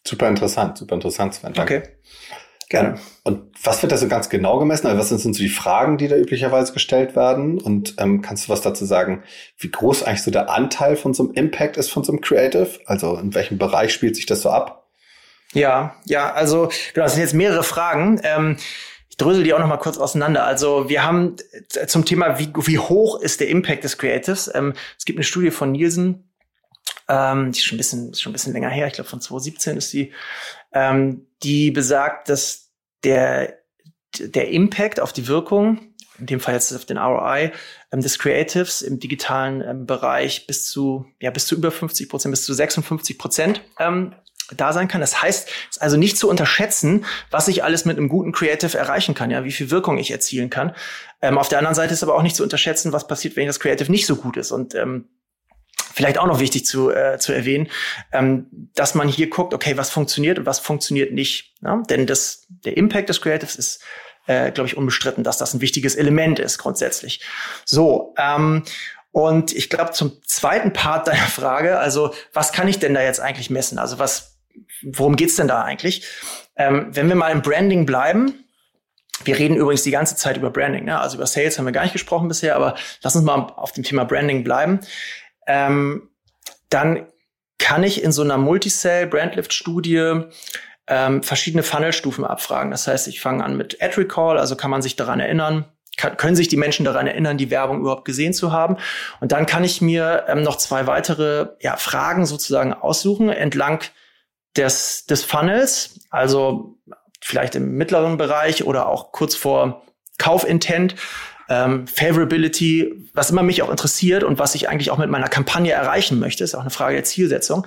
Super 0.08 0.28
interessant, 0.28 0.78
super 0.78 0.96
interessant, 0.96 1.36
Sven. 1.36 1.54
Danke. 1.54 1.78
Okay. 1.78 2.00
Gerne. 2.70 3.00
Und 3.24 3.42
was 3.64 3.82
wird 3.82 3.92
da 3.92 3.98
so 3.98 4.08
ganz 4.08 4.30
genau 4.30 4.60
gemessen? 4.60 4.86
Also 4.86 5.00
was 5.00 5.10
sind 5.10 5.36
so 5.36 5.42
die 5.42 5.50
Fragen, 5.50 5.98
die 5.98 6.08
da 6.08 6.16
üblicherweise 6.16 6.72
gestellt 6.72 7.16
werden? 7.16 7.60
Und 7.60 7.96
ähm, 7.98 8.22
kannst 8.22 8.46
du 8.46 8.50
was 8.50 8.62
dazu 8.62 8.86
sagen, 8.86 9.24
wie 9.58 9.72
groß 9.72 10.04
eigentlich 10.04 10.22
so 10.22 10.30
der 10.30 10.52
Anteil 10.52 10.96
von 10.96 11.16
so 11.16 11.24
einem 11.24 11.34
Impact 11.34 11.78
ist 11.78 11.90
von 11.90 12.04
so 12.04 12.12
einem 12.12 12.22
Creative? 12.22 12.70
Also 12.86 13.18
in 13.18 13.34
welchem 13.34 13.58
Bereich 13.58 13.92
spielt 13.92 14.16
sich 14.16 14.28
das 14.28 14.44
so 14.44 14.52
ab? 14.52 14.88
Ja, 15.54 15.96
ja, 16.06 16.32
also 16.32 16.70
genau, 16.94 17.06
das 17.06 17.14
sind 17.14 17.24
jetzt 17.24 17.34
mehrere 17.34 17.64
Fragen. 17.64 18.22
Ähm, 18.24 18.58
ich 19.10 19.18
drösel 19.18 19.44
die 19.44 19.56
auch 19.56 19.60
noch 19.60 19.68
mal 19.68 19.78
kurz 19.78 19.98
auseinander. 19.98 20.46
Also 20.46 20.90
wir 20.90 21.04
haben 21.04 21.38
zum 21.88 22.06
Thema, 22.06 22.38
wie, 22.38 22.54
wie 22.56 22.78
hoch 22.78 23.20
ist 23.20 23.40
der 23.40 23.50
Impact 23.50 23.84
des 23.84 23.98
Creatives? 23.98 24.50
Ähm, 24.54 24.74
es 24.96 25.06
gibt 25.06 25.18
eine 25.18 25.24
Studie 25.24 25.50
von 25.50 25.72
Nielsen, 25.72 26.30
ähm, 27.08 27.52
die 27.52 27.58
ist 27.58 27.66
schon 27.66 27.78
ein 27.78 27.80
bisschen, 27.80 28.14
schon 28.14 28.30
ein 28.30 28.34
bisschen 28.34 28.54
länger 28.54 28.70
her, 28.70 28.86
ich 28.86 28.94
glaube 28.94 29.10
von 29.10 29.20
2017 29.20 29.78
ist 29.78 29.92
die, 29.92 30.14
ähm, 30.72 31.26
die 31.44 31.72
besagt, 31.72 32.30
dass 32.30 32.72
der, 33.04 33.60
der 34.20 34.50
Impact 34.50 35.00
auf 35.00 35.14
die 35.14 35.28
Wirkung, 35.28 35.94
in 36.20 36.26
dem 36.26 36.40
Fall 36.40 36.54
jetzt 36.54 36.74
auf 36.74 36.86
den 36.86 36.98
ROI, 36.98 37.52
ähm, 37.92 38.02
des 38.02 38.20
Creatives 38.20 38.82
im 38.82 39.00
digitalen 39.00 39.62
ähm, 39.62 39.86
Bereich 39.86 40.48
bis 40.48 40.70
zu, 40.70 41.06
ja, 41.22 41.32
bis 41.32 41.46
zu 41.46 41.56
über 41.56 41.72
50 41.72 42.10
Prozent, 42.10 42.32
bis 42.32 42.46
zu 42.46 42.54
56 42.54 43.18
Prozent 43.18 43.62
ähm, 43.80 44.14
da 44.56 44.74
sein 44.74 44.88
kann. 44.88 45.02
Das 45.02 45.22
heißt, 45.22 45.48
es 45.48 45.78
ist 45.78 45.82
also 45.82 45.96
nicht 45.96 46.18
zu 46.18 46.30
unterschätzen, 46.30 47.06
was 47.30 47.48
ich 47.48 47.64
alles 47.64 47.86
mit 47.86 47.98
einem 47.98 48.10
guten 48.10 48.32
Creative 48.32 48.78
erreichen 48.78 49.14
kann, 49.14 49.32
ja, 49.32 49.44
wie 49.44 49.52
viel 49.52 49.72
Wirkung 49.72 49.98
ich 49.98 50.12
erzielen 50.12 50.50
kann. 50.50 50.76
Ähm, 51.22 51.38
auf 51.38 51.50
der 51.50 51.60
anderen 51.60 51.76
Seite 51.76 51.94
ist 51.94 52.04
aber 52.04 52.16
auch 52.16 52.24
nicht 52.24 52.36
zu 52.36 52.44
unterschätzen, 52.44 52.92
was 52.92 53.08
passiert, 53.08 53.36
wenn 53.36 53.48
das 53.48 53.60
Creative 53.60 53.92
nicht 53.92 54.06
so 54.06 54.16
gut 54.16 54.38
ist. 54.38 54.52
Und 54.52 54.76
ähm, 54.76 55.08
vielleicht 56.00 56.18
auch 56.18 56.28
noch 56.28 56.40
wichtig 56.40 56.66
zu, 56.66 56.92
äh, 56.92 57.20
zu 57.20 57.34
erwähnen, 57.34 57.68
ähm, 58.14 58.48
dass 58.74 58.96
man 58.96 59.10
hier 59.10 59.30
guckt, 59.30 59.54
okay, 59.54 59.76
was 59.76 59.90
funktioniert 59.90 60.40
und 60.40 60.46
was 60.46 60.58
funktioniert 60.58 61.12
nicht. 61.12 61.56
Ne? 61.60 61.84
Denn 61.90 62.08
das, 62.08 62.46
der 62.48 62.78
Impact 62.78 63.10
des 63.10 63.20
Creatives 63.20 63.58
ist, 63.58 63.84
äh, 64.26 64.50
glaube 64.54 64.70
ich, 64.70 64.78
unbestritten, 64.78 65.26
dass 65.26 65.38
das 65.38 65.54
ein 65.54 65.60
wichtiges 65.60 65.96
Element 65.96 66.40
ist 66.40 66.58
grundsätzlich. 66.58 67.20
So, 67.66 68.16
ähm, 68.18 68.64
Und 69.12 69.52
ich 69.52 69.70
glaube, 69.70 69.92
zum 69.92 70.22
zweiten 70.26 70.72
Part 70.72 71.10
deiner 71.10 71.18
Frage, 71.28 71.80
also 71.80 72.14
was 72.32 72.54
kann 72.54 72.70
ich 72.70 72.80
denn 72.80 72.94
da 72.94 73.02
jetzt 73.02 73.20
eigentlich 73.20 73.50
messen? 73.50 73.78
Also 73.78 74.00
was, 74.00 74.38
worum 74.82 75.18
geht's 75.18 75.36
denn 75.36 75.50
da 75.50 75.64
eigentlich? 75.64 76.08
Ähm, 76.56 76.88
wenn 76.92 77.10
wir 77.10 77.16
mal 77.16 77.34
im 77.34 77.42
Branding 77.42 77.86
bleiben, 77.86 78.46
wir 79.26 79.38
reden 79.38 79.58
übrigens 79.58 79.84
die 79.84 79.92
ganze 79.92 80.16
Zeit 80.16 80.38
über 80.38 80.50
Branding, 80.50 80.86
ne? 80.86 80.98
also 80.98 81.18
über 81.18 81.28
Sales 81.28 81.58
haben 81.58 81.66
wir 81.66 81.74
gar 81.74 81.84
nicht 81.84 81.92
gesprochen 81.92 82.30
bisher, 82.30 82.56
aber 82.56 82.76
lass 83.02 83.18
uns 83.18 83.26
mal 83.26 83.36
auf 83.58 83.74
dem 83.74 83.84
Thema 83.84 84.06
Branding 84.06 84.46
bleiben. 84.46 84.80
Ähm, 85.50 86.10
dann 86.70 87.08
kann 87.58 87.84
ich 87.84 88.04
in 88.04 88.12
so 88.12 88.22
einer 88.22 88.38
Multicell 88.38 89.08
Brandlift 89.08 89.52
Studie 89.52 90.22
ähm, 90.88 91.24
verschiedene 91.24 91.64
Funnelstufen 91.64 92.24
abfragen. 92.24 92.72
Das 92.72 92.88
heißt, 92.88 93.08
ich 93.08 93.20
fange 93.20 93.44
an 93.44 93.58
mit 93.58 93.82
Ad 93.82 94.00
Recall, 94.00 94.38
also 94.38 94.56
kann 94.56 94.72
man 94.72 94.82
sich 94.82 94.96
daran 94.96 95.20
erinnern, 95.20 95.66
kann, 95.98 96.18
können 96.18 96.36
sich 96.36 96.48
die 96.48 96.58
Menschen 96.58 96.86
daran 96.86 97.08
erinnern, 97.08 97.38
die 97.38 97.50
Werbung 97.50 97.80
überhaupt 97.80 98.06
gesehen 98.06 98.34
zu 98.34 98.52
haben. 98.52 98.78
Und 99.20 99.32
dann 99.32 99.46
kann 99.46 99.64
ich 99.64 99.82
mir 99.82 100.26
ähm, 100.28 100.44
noch 100.44 100.58
zwei 100.58 100.88
weitere 100.88 101.50
ja, 101.62 101.76
Fragen 101.78 102.26
sozusagen 102.26 102.74
aussuchen 102.74 103.30
entlang 103.30 103.84
des, 104.56 105.06
des 105.06 105.24
Funnels, 105.24 106.00
also 106.10 106.78
vielleicht 107.22 107.56
im 107.56 107.76
mittleren 107.76 108.18
Bereich 108.18 108.64
oder 108.64 108.88
auch 108.88 109.12
kurz 109.12 109.36
vor 109.36 109.84
Kaufintent. 110.18 110.96
Ähm, 111.50 111.88
Favorability, 111.88 113.10
was 113.14 113.32
immer 113.32 113.44
mich 113.44 113.64
auch 113.64 113.72
interessiert 113.72 114.24
und 114.24 114.38
was 114.38 114.56
ich 114.56 114.70
eigentlich 114.70 114.92
auch 114.92 115.00
mit 115.00 115.10
meiner 115.10 115.28
Kampagne 115.28 115.74
erreichen 115.74 116.20
möchte, 116.20 116.44
ist 116.44 116.56
auch 116.56 116.62
eine 116.62 116.70
Frage 116.70 116.96
der 116.96 117.04
Zielsetzung. 117.04 117.66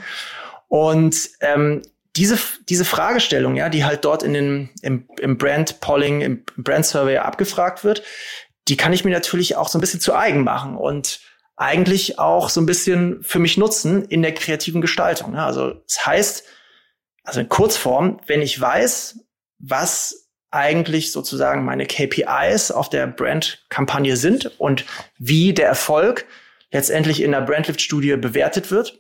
Und 0.69 1.29
ähm, 1.41 1.83
diese, 2.17 2.39
diese 2.69 2.85
Fragestellung, 2.85 3.57
ja, 3.57 3.69
die 3.69 3.85
halt 3.85 4.05
dort 4.05 4.23
in 4.23 4.35
den, 4.35 4.71
im, 4.83 5.09
im 5.21 5.37
Brand 5.37 5.81
Polling, 5.81 6.21
im 6.21 6.45
Brand 6.57 6.87
Survey 6.87 7.19
abgefragt 7.19 7.85
wird, 7.85 8.03
die 8.69 8.77
kann 8.77 8.93
ich 8.93 9.05
mir 9.05 9.11
natürlich 9.11 9.57
auch 9.57 9.69
so 9.69 9.79
ein 9.79 9.81
bisschen 9.81 10.01
zu 10.01 10.15
eigen 10.15 10.45
machen 10.45 10.77
und 10.77 11.21
eigentlich 11.57 12.19
auch 12.19 12.49
so 12.49 12.61
ein 12.61 12.67
bisschen 12.67 13.23
für 13.23 13.39
mich 13.39 13.57
nutzen 13.57 14.05
in 14.05 14.23
der 14.23 14.35
kreativen 14.35 14.81
Gestaltung. 14.81 15.35
Ja. 15.35 15.47
Also 15.47 15.73
das 15.73 16.07
heißt, 16.07 16.45
also 17.25 17.41
in 17.41 17.49
Kurzform, 17.49 18.21
wenn 18.27 18.43
ich 18.43 18.61
weiß, 18.61 19.21
was 19.59 20.22
eigentlich 20.53 21.13
sozusagen 21.13 21.65
meine 21.65 21.87
KPIs 21.87 22.71
auf 22.71 22.89
der 22.89 23.07
Brand-Kampagne 23.07 24.17
sind 24.17 24.59
und 24.61 24.85
wie 25.19 25.53
der 25.53 25.67
Erfolg 25.67 26.27
letztendlich 26.71 27.23
in 27.23 27.33
der 27.33 27.41
Brandlift-Studie 27.41 28.17
bewertet 28.17 28.71
wird, 28.71 28.99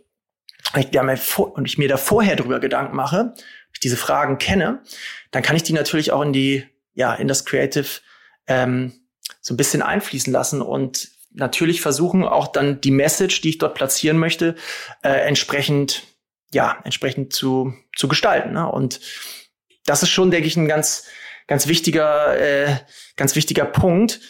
und 0.75 1.67
ich 1.67 1.79
mir 1.79 1.89
da 1.89 1.97
vorher 1.97 2.37
drüber 2.37 2.61
Gedanken 2.61 2.97
mache, 2.97 3.35
ich 3.75 3.81
diese 3.81 3.97
Fragen 3.97 4.39
kenne, 4.39 4.83
dann 5.31 5.43
kann 5.43 5.57
ich 5.57 5.63
die 5.63 5.73
natürlich 5.73 6.13
auch 6.13 6.23
in 6.23 6.33
die, 6.33 6.65
ja, 6.95 7.15
in 7.15 7.29
das 7.29 7.45
Creative 7.45 8.01
ähm, 8.47 8.93
so 9.41 9.55
ein 9.55 9.57
bisschen 9.57 9.83
einfließen 9.83 10.33
lassen 10.33 10.63
und 10.63 11.11
natürlich 11.35 11.81
versuchen 11.81 12.25
auch 12.25 12.49
dann 12.49 12.81
die 12.81 12.91
Message, 12.91 13.41
die 13.41 13.51
ich 13.51 13.59
dort 13.59 13.75
platzieren 13.75 14.19
möchte, 14.19 14.55
äh, 15.03 15.27
entsprechend, 15.27 16.05
ja, 16.53 16.79
entsprechend 16.85 17.33
zu, 17.33 17.75
zu 17.97 18.09
gestalten. 18.09 18.53
Ne? 18.53 18.71
Und 18.71 19.01
das 19.87 20.03
ist 20.03 20.11
schon, 20.11 20.31
denke 20.31 20.47
ich, 20.47 20.57
ein 20.57 20.69
ganz, 20.69 21.07
ganz 21.53 21.67
wichtiger, 21.67 22.41
äh, 22.41 22.77
ganz 23.17 23.37
wichtiger 23.37 23.67
Punkt, 23.67 24.21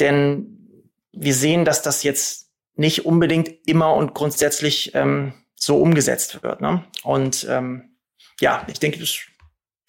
denn 0.00 0.86
wir 1.12 1.34
sehen, 1.34 1.66
dass 1.66 1.82
das 1.82 2.02
jetzt 2.02 2.48
nicht 2.76 3.04
unbedingt 3.04 3.50
immer 3.66 3.92
und 3.94 4.14
grundsätzlich 4.14 4.94
ähm, 4.94 5.34
so 5.54 5.76
umgesetzt 5.76 6.42
wird. 6.42 6.62
Ne? 6.62 6.82
Und 7.02 7.46
ähm, 7.50 7.98
ja, 8.40 8.66
ich 8.72 8.80
denke, 8.80 8.98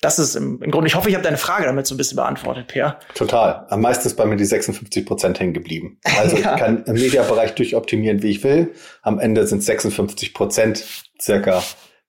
das, 0.02 0.20
ist 0.20 0.36
im, 0.36 0.62
im 0.62 0.72
Grunde, 0.72 0.88
ich 0.88 0.96
hoffe, 0.96 1.08
ich 1.08 1.16
habe 1.16 1.24
deine 1.24 1.38
Frage 1.38 1.64
damit 1.64 1.88
so 1.88 1.96
ein 1.96 1.98
bisschen 1.98 2.18
beantwortet, 2.18 2.68
Per. 2.68 3.00
Total. 3.16 3.66
Am 3.70 3.80
meisten 3.80 4.06
ist 4.06 4.18
bei 4.18 4.26
mir 4.26 4.36
die 4.36 4.44
56 4.44 5.06
Prozent 5.06 5.40
hängen 5.40 5.54
geblieben. 5.54 6.02
Also 6.18 6.36
ja. 6.38 6.54
ich 6.54 6.60
kann 6.60 6.84
im 6.84 6.96
Mediabereich 6.96 7.56
durchoptimieren, 7.56 8.22
wie 8.24 8.32
ich 8.32 8.44
will. 8.44 8.74
Am 9.04 9.20
Ende 9.20 9.48
sind 9.48 9.64
56 9.64 10.34
Prozent 10.34 10.84
circa, 11.18 11.64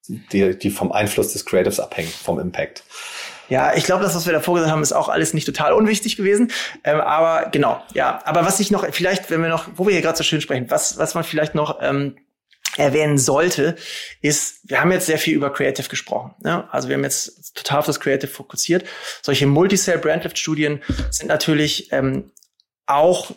die, 0.08 0.58
die 0.58 0.70
vom 0.70 0.90
Einfluss 0.90 1.32
des 1.32 1.46
Creatives 1.46 1.78
abhängen, 1.78 2.10
vom 2.10 2.40
Impact. 2.40 2.82
Ja, 3.48 3.74
ich 3.74 3.84
glaube, 3.84 4.02
das, 4.02 4.14
was 4.14 4.26
wir 4.26 4.32
davor 4.32 4.54
gesagt 4.54 4.72
haben, 4.72 4.82
ist 4.82 4.92
auch 4.92 5.08
alles 5.08 5.34
nicht 5.34 5.44
total 5.44 5.72
unwichtig 5.72 6.16
gewesen. 6.16 6.50
Ähm, 6.82 7.00
aber 7.00 7.50
genau, 7.50 7.82
ja. 7.92 8.20
Aber 8.24 8.44
was 8.44 8.60
ich 8.60 8.70
noch, 8.70 8.86
vielleicht, 8.92 9.30
wenn 9.30 9.42
wir 9.42 9.48
noch, 9.48 9.68
wo 9.76 9.86
wir 9.86 9.92
hier 9.92 10.02
gerade 10.02 10.16
so 10.16 10.24
schön 10.24 10.40
sprechen, 10.40 10.70
was, 10.70 10.98
was 10.98 11.14
man 11.14 11.24
vielleicht 11.24 11.54
noch 11.54 11.78
ähm, 11.82 12.16
erwähnen 12.76 13.18
sollte, 13.18 13.76
ist, 14.20 14.60
wir 14.64 14.80
haben 14.80 14.92
jetzt 14.92 15.06
sehr 15.06 15.18
viel 15.18 15.34
über 15.34 15.52
Creative 15.52 15.88
gesprochen. 15.88 16.34
Ne? 16.42 16.66
Also 16.72 16.88
wir 16.88 16.96
haben 16.96 17.04
jetzt 17.04 17.54
total 17.54 17.80
auf 17.80 17.86
das 17.86 18.00
Creative 18.00 18.30
fokussiert. 18.30 18.84
Solche 19.22 19.46
Multicell-Brandlift-Studien 19.46 20.82
sind 21.10 21.28
natürlich 21.28 21.92
ähm, 21.92 22.30
auch, 22.86 23.32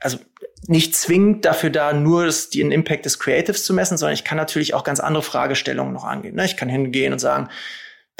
also 0.00 0.18
nicht 0.66 0.94
zwingend 0.94 1.44
dafür 1.44 1.70
da, 1.70 1.92
nur 1.92 2.26
das, 2.26 2.50
den 2.50 2.70
Impact 2.70 3.06
des 3.06 3.18
Creatives 3.18 3.64
zu 3.64 3.72
messen, 3.72 3.96
sondern 3.96 4.14
ich 4.14 4.24
kann 4.24 4.36
natürlich 4.36 4.74
auch 4.74 4.84
ganz 4.84 5.00
andere 5.00 5.22
Fragestellungen 5.22 5.92
noch 5.92 6.04
angehen. 6.04 6.34
Ne? 6.34 6.44
Ich 6.44 6.56
kann 6.56 6.68
hingehen 6.68 7.12
und 7.12 7.18
sagen, 7.18 7.48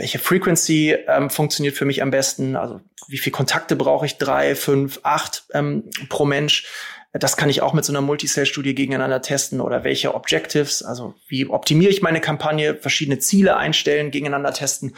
welche 0.01 0.19
Frequency 0.19 0.97
ähm, 1.09 1.29
funktioniert 1.29 1.77
für 1.77 1.85
mich 1.85 2.03
am 2.03 2.11
besten? 2.11 2.57
Also 2.57 2.81
wie 3.09 3.19
viel 3.19 3.33
Kontakte 3.33 3.77
brauche 3.77 4.07
ich? 4.07 4.17
Drei, 4.17 4.55
fünf, 4.55 5.01
acht 5.03 5.45
ähm, 5.53 5.91
pro 6.09 6.25
Mensch? 6.25 6.67
Das 7.13 7.37
kann 7.37 7.51
ich 7.51 7.61
auch 7.61 7.75
mit 7.75 7.85
so 7.85 7.93
einer 7.93 8.01
Multicell-Studie 8.01 8.75
gegeneinander 8.75 9.21
testen 9.21 9.61
oder 9.61 9.85
welche 9.85 10.15
Objectives, 10.15 10.83
also 10.83 11.15
wie 11.29 11.47
optimiere 11.47 11.91
ich 11.91 12.03
meine 12.03 12.21
Kampagne, 12.21 12.77
verschiedene 12.77 13.19
Ziele 13.19 13.57
einstellen, 13.57 14.11
gegeneinander 14.11 14.55
testen. 14.55 14.95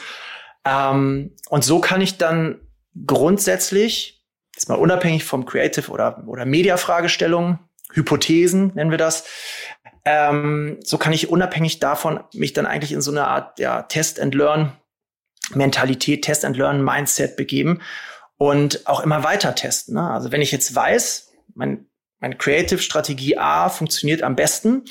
Ähm, 0.65 1.35
und 1.49 1.65
so 1.65 1.81
kann 1.81 2.01
ich 2.01 2.19
dann 2.19 2.61
grundsätzlich, 3.07 4.23
jetzt 4.55 4.69
mal 4.69 4.77
unabhängig 4.77 5.25
vom 5.25 5.47
Creative 5.47 5.91
oder, 5.91 6.23
oder 6.29 6.45
Media-Fragestellungen, 6.45 7.59
Hypothesen 7.93 8.73
nennen 8.75 8.91
wir 8.91 8.99
das, 8.99 9.25
ähm, 10.05 10.79
so 10.85 10.97
kann 10.99 11.13
ich 11.13 11.29
unabhängig 11.29 11.81
davon 11.81 12.21
mich 12.35 12.53
dann 12.53 12.67
eigentlich 12.67 12.93
in 12.93 13.01
so 13.01 13.11
eine 13.11 13.27
Art 13.27 13.59
ja, 13.59 13.83
Test-and-Learn 13.83 14.73
Mentalität, 15.55 16.25
Test-and-Learn-Mindset 16.25 17.37
begeben 17.37 17.81
und 18.37 18.87
auch 18.87 19.01
immer 19.01 19.25
weiter 19.25 19.55
testen. 19.55 19.95
Ne? 19.95 20.11
Also 20.11 20.33
wenn 20.33 20.43
ich 20.43 20.53
jetzt 20.53 20.75
weiß, 20.75 21.33
mein 21.55 21.87
meine 22.23 22.37
Creative-Strategie 22.37 23.37
A 23.37 23.69
funktioniert 23.69 24.23
am 24.23 24.37
besten, 24.37 24.85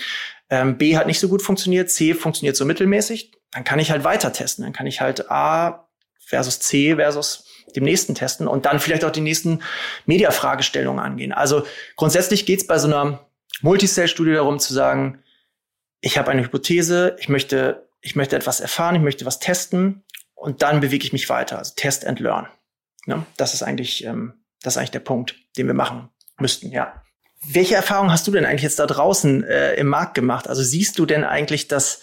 ähm, 0.50 0.78
B 0.78 0.98
hat 0.98 1.08
nicht 1.08 1.20
so 1.20 1.30
gut 1.30 1.42
funktioniert, 1.42 1.90
C 1.90 2.14
funktioniert 2.14 2.58
so 2.58 2.66
mittelmäßig, 2.66 3.32
dann 3.52 3.64
kann 3.64 3.80
ich 3.80 3.90
halt 3.90 4.04
weiter 4.04 4.34
testen. 4.34 4.66
Dann 4.66 4.74
kann 4.74 4.86
ich 4.86 5.00
halt 5.00 5.32
A 5.32 5.88
versus 6.20 6.60
C 6.60 6.96
versus 6.96 7.46
dem 7.76 7.86
nächsten 7.86 8.16
testen 8.16 8.50
und 8.50 8.66
dann 8.66 8.82
vielleicht 8.82 9.06
auch 9.06 9.12
die 9.12 9.22
nächsten 9.22 9.62
Media-Fragestellungen 10.06 11.04
angehen. 11.04 11.32
Also 11.32 11.64
grundsätzlich 11.96 12.46
geht 12.46 12.60
es 12.60 12.68
bei 12.68 12.78
so 12.78 12.88
einer 12.88 13.26
Multicell-Studie 13.62 14.34
darum 14.34 14.60
zu 14.60 14.74
sagen, 14.74 15.24
ich 16.02 16.18
habe 16.18 16.32
eine 16.32 16.44
Hypothese, 16.44 17.16
ich 17.18 17.30
möchte, 17.30 17.88
ich 18.02 18.18
möchte 18.18 18.36
etwas 18.36 18.60
erfahren, 18.60 18.96
ich 18.96 19.02
möchte 19.02 19.26
was 19.26 19.40
testen 19.40 20.04
und 20.42 20.64
dann 20.64 20.80
bewege 20.80 21.06
ich 21.06 21.14
mich 21.14 21.30
weiter. 21.30 21.60
Also 21.60 21.74
Test 21.76 22.06
and 22.06 22.20
Learn. 22.20 22.48
Ne? 23.06 23.24
Das 23.38 23.54
ist 23.54 23.62
eigentlich, 23.62 24.04
ähm, 24.06 24.34
das 24.62 24.74
ist 24.74 24.78
eigentlich 24.78 24.92
der 24.92 25.00
Punkt, 25.00 25.36
den 25.58 25.68
wir 25.68 25.74
machen 25.76 26.10
müssten, 26.40 26.72
ja. 26.72 27.02
Welche 27.48 27.76
Erfahrungen 27.76 28.12
hast 28.12 28.28
du 28.28 28.32
denn 28.32 28.46
eigentlich 28.46 28.64
jetzt 28.64 28.80
da 28.80 28.86
draußen 28.86 29.44
äh, 29.44 29.74
im 29.76 29.88
Markt 29.88 30.14
gemacht? 30.14 30.48
Also 30.48 30.62
siehst 30.62 31.00
du 31.00 31.06
denn 31.06 31.24
eigentlich, 31.24 31.68
dass 31.68 32.02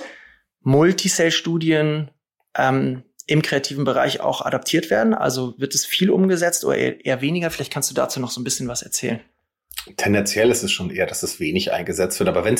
Multicell-Studien 0.63 2.11
ähm, 2.57 3.05
im 3.27 3.43
kreativen 3.43 3.85
Bereich 3.85 4.21
auch 4.21 4.45
adaptiert 4.45 4.91
werden? 4.91 5.15
Also 5.15 5.55
wird 5.59 5.75
es 5.75 5.85
viel 5.87 6.11
umgesetzt 6.11 6.65
oder 6.65 6.77
eher, 6.77 7.21
weniger? 7.21 7.51
Vielleicht 7.51 7.73
kannst 7.73 7.91
du 7.91 7.95
dazu 7.95 8.19
noch 8.19 8.31
so 8.31 8.41
ein 8.41 8.45
bisschen 8.45 8.67
was 8.67 8.83
erzählen. 8.83 9.21
Tendenziell 9.97 10.51
ist 10.51 10.65
es 10.65 10.73
schon 10.73 10.91
eher, 10.91 11.07
dass 11.07 11.23
es 11.23 11.39
wenig 11.39 11.73
eingesetzt 11.73 12.19
wird. 12.19 12.29
Aber 12.29 12.45
wenn 12.45 12.55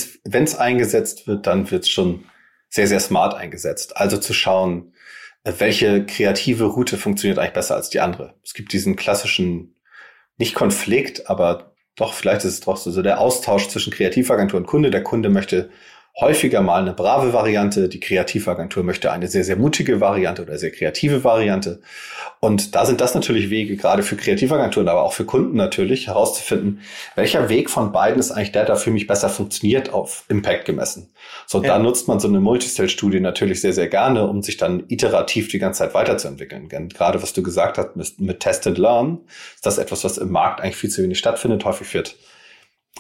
es 0.45 0.55
eingesetzt 0.57 1.27
wird, 1.27 1.49
dann 1.49 1.71
wird 1.71 1.83
es 1.83 1.89
schon 1.89 2.25
sehr, 2.69 2.87
sehr 2.87 3.01
smart 3.01 3.35
eingesetzt. 3.35 3.97
Also 3.97 4.19
zu 4.19 4.33
schauen, 4.33 4.93
welche 5.45 6.05
kreative 6.05 6.65
Route 6.65 6.97
funktioniert 6.97 7.39
eigentlich 7.39 7.53
besser 7.55 7.77
als 7.77 7.91
die 7.91 8.01
andere. 8.01 8.35
Es 8.43 8.55
gibt 8.55 8.73
diesen 8.73 8.97
klassischen, 8.97 9.77
nicht 10.37 10.55
Konflikt, 10.55 11.29
aber 11.31 11.75
doch, 11.97 12.15
vielleicht 12.15 12.45
ist 12.45 12.53
es 12.53 12.61
doch 12.61 12.77
so, 12.77 12.91
so 12.91 13.03
der 13.03 13.21
Austausch 13.21 13.69
zwischen 13.69 13.93
Kreativagentur 13.93 14.61
und 14.61 14.67
Kunde. 14.67 14.91
Der 14.91 15.03
Kunde 15.03 15.31
möchte 15.31 15.71
häufiger 16.21 16.63
mal 16.63 16.83
eine 16.83 16.93
brave 16.93 17.33
Variante. 17.33 17.89
Die 17.89 18.01
Kreativagentur 18.01 18.83
möchte 18.83 19.13
eine 19.13 19.29
sehr, 19.29 19.45
sehr 19.45 19.57
mutige 19.57 20.01
Variante 20.01 20.43
oder 20.43 20.59
sehr 20.59 20.73
kreative 20.73 21.23
Variante. 21.23 21.81
Und 22.41 22.75
da 22.75 22.85
sind 22.87 23.01
das 23.01 23.15
natürlich 23.15 23.51
Wege, 23.51 23.77
gerade 23.77 24.03
für 24.03 24.17
Kreativagenturen, 24.17 24.89
aber 24.89 25.03
auch 25.03 25.13
für 25.13 25.25
Kunden 25.25 25.57
natürlich, 25.57 26.09
herauszufinden, 26.09 26.81
welcher 27.15 27.49
Weg 27.49 27.71
von 27.71 27.93
beiden 27.93 28.19
ist 28.19 28.33
eigentlich 28.33 28.53
der, 28.53 28.65
der 28.65 28.77
für 28.77 28.91
mich 28.91 29.07
besser 29.07 29.29
funktioniert, 29.29 29.93
auf 29.93 30.25
Impact 30.29 30.65
gemessen. 30.65 31.13
So, 31.47 31.63
ja. 31.63 31.69
da 31.69 31.79
nutzt 31.79 32.09
man 32.09 32.19
so 32.19 32.29
eine 32.29 32.41
Multicell-Studie 32.41 33.21
natürlich 33.21 33.61
sehr, 33.61 33.73
sehr 33.73 33.89
gerne, 33.89 34.27
um 34.27 34.43
sich 34.43 34.57
dann 34.57 34.85
iterativ 34.89 35.49
die 35.49 35.59
ganze 35.59 35.79
Zeit 35.79 35.95
weiterzuentwickeln. 35.95 36.69
Gerade 36.69 37.23
was 37.23 37.33
du 37.33 37.43
gesagt 37.43 37.79
hast 37.79 37.97
mit, 37.97 38.21
mit 38.21 38.41
Test 38.41 38.67
and 38.67 38.79
Learn, 38.79 39.21
ist 39.55 39.67
das 39.67 39.79
etwas, 39.79 40.05
was 40.05 40.19
im 40.19 40.31
Markt 40.31 40.61
eigentlich 40.61 40.77
viel 40.77 40.91
zu 40.91 41.03
wenig 41.03 41.19
stattfindet. 41.19 41.65
Häufig 41.65 41.93
wird 41.95 42.17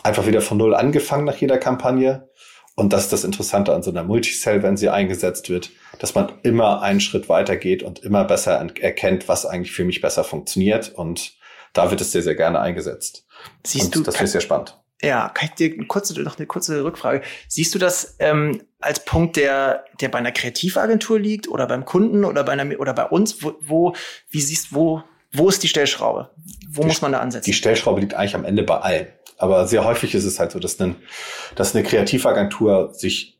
einfach 0.02 0.26
wieder 0.26 0.40
von 0.40 0.58
Null 0.58 0.74
angefangen 0.74 1.24
nach 1.24 1.36
jeder 1.36 1.58
Kampagne 1.58 2.27
und 2.78 2.92
das 2.92 3.04
ist 3.04 3.12
das 3.12 3.24
Interessante 3.24 3.74
an 3.74 3.82
so 3.82 3.90
einer 3.90 4.04
Multicell, 4.04 4.62
wenn 4.62 4.76
sie 4.76 4.88
eingesetzt 4.88 5.50
wird, 5.50 5.70
dass 5.98 6.14
man 6.14 6.32
immer 6.44 6.80
einen 6.80 7.00
Schritt 7.00 7.28
weiter 7.28 7.56
geht 7.56 7.82
und 7.82 7.98
immer 8.04 8.24
besser 8.24 8.52
erkennt, 8.52 9.26
was 9.26 9.44
eigentlich 9.44 9.72
für 9.72 9.84
mich 9.84 10.00
besser 10.00 10.22
funktioniert. 10.22 10.92
Und 10.94 11.32
da 11.72 11.90
wird 11.90 12.00
es 12.00 12.12
sehr, 12.12 12.22
sehr 12.22 12.36
gerne 12.36 12.60
eingesetzt. 12.60 13.26
Siehst 13.66 13.86
und 13.86 13.96
du, 13.96 14.02
das 14.02 14.20
ist 14.20 14.30
sehr 14.30 14.40
spannend. 14.40 14.78
Ja, 15.02 15.28
kann 15.28 15.48
ich 15.48 15.54
dir 15.56 15.74
eine 15.74 15.86
kurze, 15.86 16.22
noch 16.22 16.38
eine 16.38 16.46
kurze 16.46 16.84
Rückfrage. 16.84 17.22
Siehst 17.48 17.74
du 17.74 17.80
das 17.80 18.14
ähm, 18.20 18.62
als 18.78 19.04
Punkt, 19.04 19.34
der, 19.34 19.84
der 20.00 20.08
bei 20.08 20.18
einer 20.18 20.30
Kreativagentur 20.30 21.18
liegt 21.18 21.48
oder 21.48 21.66
beim 21.66 21.84
Kunden 21.84 22.24
oder 22.24 22.44
bei 22.44 22.52
einer 22.52 22.78
oder 22.78 22.94
bei 22.94 23.06
uns? 23.06 23.42
Wo, 23.42 23.54
wo 23.60 23.96
wie 24.30 24.40
siehst 24.40 24.72
wo, 24.72 25.02
wo 25.32 25.48
ist 25.48 25.64
die 25.64 25.68
Stellschraube? 25.68 26.30
Wo 26.70 26.82
die, 26.82 26.86
muss 26.86 27.02
man 27.02 27.10
da 27.10 27.18
ansetzen? 27.18 27.44
Die 27.44 27.54
Stellschraube 27.54 28.00
liegt 28.00 28.14
eigentlich 28.14 28.36
am 28.36 28.44
Ende 28.44 28.62
bei 28.62 28.78
allen. 28.78 29.08
Aber 29.38 29.66
sehr 29.66 29.84
häufig 29.84 30.14
ist 30.14 30.24
es 30.24 30.38
halt 30.38 30.52
so, 30.52 30.58
dass, 30.58 30.78
ein, 30.80 30.96
dass 31.54 31.74
eine 31.74 31.84
Kreativagentur 31.84 32.92
sich 32.92 33.38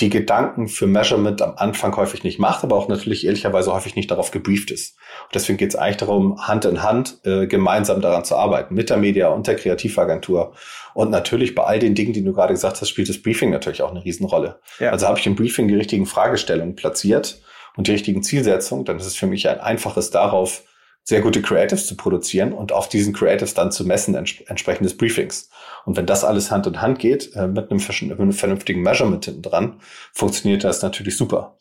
die 0.00 0.10
Gedanken 0.10 0.68
für 0.68 0.86
Measurement 0.86 1.42
am 1.42 1.54
Anfang 1.56 1.96
häufig 1.96 2.22
nicht 2.22 2.38
macht, 2.38 2.62
aber 2.62 2.76
auch 2.76 2.88
natürlich 2.88 3.26
ehrlicherweise 3.26 3.72
häufig 3.72 3.96
nicht 3.96 4.10
darauf 4.10 4.30
gebrieft 4.30 4.70
ist. 4.70 4.96
Und 5.24 5.34
deswegen 5.34 5.58
geht 5.58 5.70
es 5.70 5.76
eigentlich 5.76 5.96
darum, 5.96 6.46
Hand 6.46 6.64
in 6.64 6.82
Hand 6.82 7.18
äh, 7.24 7.46
gemeinsam 7.48 8.00
daran 8.00 8.24
zu 8.24 8.36
arbeiten, 8.36 8.74
mit 8.74 8.90
der 8.90 8.96
Media 8.96 9.28
und 9.28 9.48
der 9.48 9.56
Kreativagentur. 9.56 10.54
Und 10.94 11.10
natürlich 11.10 11.54
bei 11.54 11.64
all 11.64 11.80
den 11.80 11.96
Dingen, 11.96 12.12
die 12.12 12.22
du 12.22 12.32
gerade 12.32 12.54
gesagt 12.54 12.80
hast, 12.80 12.88
spielt 12.88 13.08
das 13.08 13.20
Briefing 13.20 13.50
natürlich 13.50 13.82
auch 13.82 13.90
eine 13.90 14.04
Riesenrolle. 14.04 14.60
Ja. 14.78 14.90
Also 14.90 15.08
habe 15.08 15.18
ich 15.18 15.26
im 15.26 15.34
Briefing 15.34 15.66
die 15.66 15.74
richtigen 15.74 16.06
Fragestellungen 16.06 16.76
platziert 16.76 17.42
und 17.76 17.88
die 17.88 17.92
richtigen 17.92 18.22
Zielsetzungen, 18.22 18.84
dann 18.84 18.98
ist 18.98 19.06
es 19.06 19.16
für 19.16 19.26
mich 19.26 19.48
ein 19.48 19.60
einfaches 19.60 20.10
darauf, 20.10 20.62
sehr 21.08 21.22
gute 21.22 21.40
Creatives 21.40 21.86
zu 21.86 21.96
produzieren 21.96 22.52
und 22.52 22.70
auf 22.70 22.86
diesen 22.86 23.14
Creatives 23.14 23.54
dann 23.54 23.72
zu 23.72 23.86
messen, 23.86 24.14
ents 24.14 24.42
entsprechendes 24.42 24.94
Briefings. 24.94 25.48
Und 25.86 25.96
wenn 25.96 26.04
das 26.04 26.22
alles 26.22 26.50
Hand 26.50 26.66
in 26.66 26.82
Hand 26.82 26.98
geht, 26.98 27.34
äh, 27.34 27.46
mit, 27.46 27.70
einem, 27.70 27.80
mit, 27.80 28.20
einem, 28.20 28.32
vernünftigen 28.32 28.82
Measurement 28.82 29.24
hinten 29.24 29.40
dran, 29.40 29.80
funktioniert 30.12 30.64
das 30.64 30.82
natürlich 30.82 31.16
super. 31.16 31.56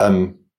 Ähm, 0.00 0.50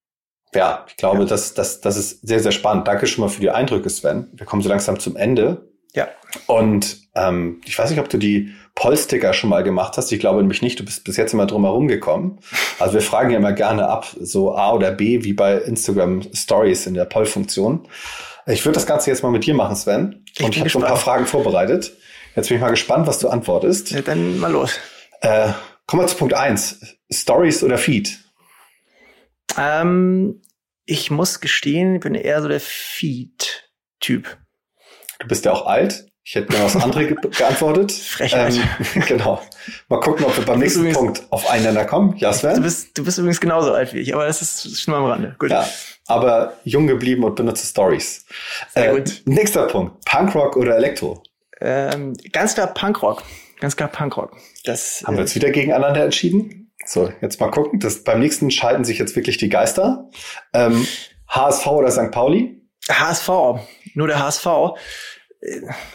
ja, 0.55 0.85
ich 0.87 0.95
glaube, 0.95 1.23
ja. 1.23 1.25
Das, 1.25 1.55
das, 1.55 1.81
das 1.81 1.97
ist 1.97 2.25
sehr, 2.25 2.39
sehr 2.39 2.53
spannend. 2.53 2.87
Danke 2.87 3.05
schon 3.05 3.21
mal 3.25 3.29
für 3.29 3.41
die 3.41 3.49
Eindrücke, 3.49 3.89
Sven. 3.89 4.29
Wir 4.31 4.45
kommen 4.45 4.61
so 4.61 4.69
langsam 4.69 4.97
zum 4.97 5.17
Ende. 5.17 5.72
Ja. 5.93 6.09
Und 6.47 6.97
ähm, 7.15 7.61
ich 7.65 7.77
weiß 7.77 7.89
nicht, 7.89 7.99
ob 7.99 8.09
du 8.09 8.17
die 8.17 8.53
Polsticker 8.75 9.33
schon 9.33 9.49
mal 9.51 9.63
gemacht 9.63 9.97
hast. 9.97 10.11
Ich 10.11 10.19
glaube 10.19 10.41
nämlich 10.41 10.61
nicht. 10.61 10.79
Du 10.79 10.85
bist 10.85 11.03
bis 11.03 11.17
jetzt 11.17 11.33
immer 11.33 11.45
drum 11.45 11.63
herum 11.63 11.87
gekommen. 11.87 12.39
Also 12.79 12.95
wir 12.95 13.01
fragen 13.01 13.29
ja 13.29 13.37
immer 13.37 13.53
gerne 13.53 13.87
ab, 13.87 14.07
so 14.19 14.55
A 14.55 14.73
oder 14.73 14.91
B, 14.91 15.23
wie 15.23 15.33
bei 15.33 15.57
Instagram 15.57 16.23
Stories 16.33 16.87
in 16.87 16.95
der 16.95 17.05
Poll-Funktion. 17.05 17.87
Ich 18.47 18.65
würde 18.65 18.73
das 18.73 18.87
Ganze 18.87 19.09
jetzt 19.09 19.23
mal 19.23 19.31
mit 19.31 19.45
dir 19.45 19.53
machen, 19.53 19.75
Sven. 19.75 20.25
Ich 20.35 20.43
und 20.43 20.53
ich 20.53 20.59
habe 20.59 20.69
schon 20.69 20.83
ein 20.83 20.89
paar 20.89 20.97
Fragen 20.97 21.27
vorbereitet. 21.27 21.95
Jetzt 22.35 22.47
bin 22.49 22.57
ich 22.57 22.61
mal 22.61 22.71
gespannt, 22.71 23.05
was 23.05 23.19
du 23.19 23.29
antwortest. 23.29 23.91
Ja, 23.91 24.01
dann 24.01 24.39
mal 24.39 24.51
los. 24.51 24.79
Äh, 25.21 25.49
kommen 25.85 26.01
wir 26.01 26.07
zu 26.07 26.17
Punkt 26.17 26.33
eins: 26.33 26.97
Stories 27.11 27.63
oder 27.63 27.77
Feed? 27.77 28.19
Ähm, 29.57 30.41
ich 30.85 31.11
muss 31.11 31.39
gestehen, 31.39 31.95
ich 31.95 32.01
bin 32.01 32.15
eher 32.15 32.41
so 32.41 32.47
der 32.47 32.59
Feed-Typ. 32.59 34.37
Du 35.23 35.27
bist 35.29 35.45
ja 35.45 35.51
auch 35.51 35.65
alt. 35.65 36.05
Ich 36.25 36.35
hätte 36.35 36.53
mir 36.53 36.63
was 36.63 36.75
anderes 36.75 37.07
ge 37.07 37.17
geantwortet. 37.37 37.91
Frechheit. 37.91 38.53
Ähm, 38.93 39.03
genau. 39.07 39.41
Mal 39.89 39.99
gucken, 39.99 40.25
ob 40.25 40.37
wir 40.37 40.45
beim 40.45 40.59
nächsten 40.59 40.81
übrigens, 40.81 40.97
Punkt 40.97 41.23
auf 41.31 41.49
einander 41.49 41.85
kommen. 41.85 42.15
Ja, 42.17 42.31
Sven? 42.31 42.55
Du 42.55 42.61
bist, 42.61 42.97
du 42.97 43.03
bist 43.03 43.17
übrigens 43.17 43.41
genauso 43.41 43.73
alt 43.73 43.93
wie 43.93 43.99
ich, 43.99 44.13
aber 44.13 44.25
das 44.25 44.41
ist 44.41 44.79
schon 44.81 44.93
mal 44.93 44.99
am 44.99 45.05
Rande. 45.05 45.35
Gut. 45.37 45.51
Ja, 45.51 45.67
aber 46.07 46.53
jung 46.63 46.87
geblieben 46.87 47.23
und 47.23 47.35
benutze 47.35 47.65
Stories. 47.65 48.25
Sehr 48.73 48.91
äh, 48.91 48.95
gut. 48.95 49.21
Nächster 49.25 49.67
Punkt. 49.67 50.05
Punkrock 50.05 50.55
oder 50.55 50.77
Elektro? 50.77 51.21
Ähm, 51.59 52.13
ganz 52.31 52.53
klar 52.53 52.67
Punkrock. 52.67 53.23
Ganz 53.59 53.75
klar 53.75 53.89
Punkrock. 53.89 54.35
Das, 54.63 55.03
Haben 55.05 55.17
wir 55.17 55.21
jetzt 55.23 55.35
wieder 55.35 55.49
gegeneinander 55.49 56.03
entschieden? 56.03 56.73
So, 56.85 57.11
jetzt 57.21 57.39
mal 57.39 57.51
gucken. 57.51 57.79
Das, 57.79 58.03
beim 58.03 58.19
nächsten 58.19 58.51
scheiden 58.51 58.83
sich 58.85 58.97
jetzt 58.97 59.15
wirklich 59.15 59.37
die 59.37 59.49
Geister. 59.49 60.09
Ähm, 60.53 60.85
HSV 61.29 61.67
oder 61.67 61.91
St. 61.91 62.11
Pauli? 62.11 62.61
HSV. 62.89 63.29
Nur 63.93 64.07
der 64.07 64.19
HSV 64.19 64.47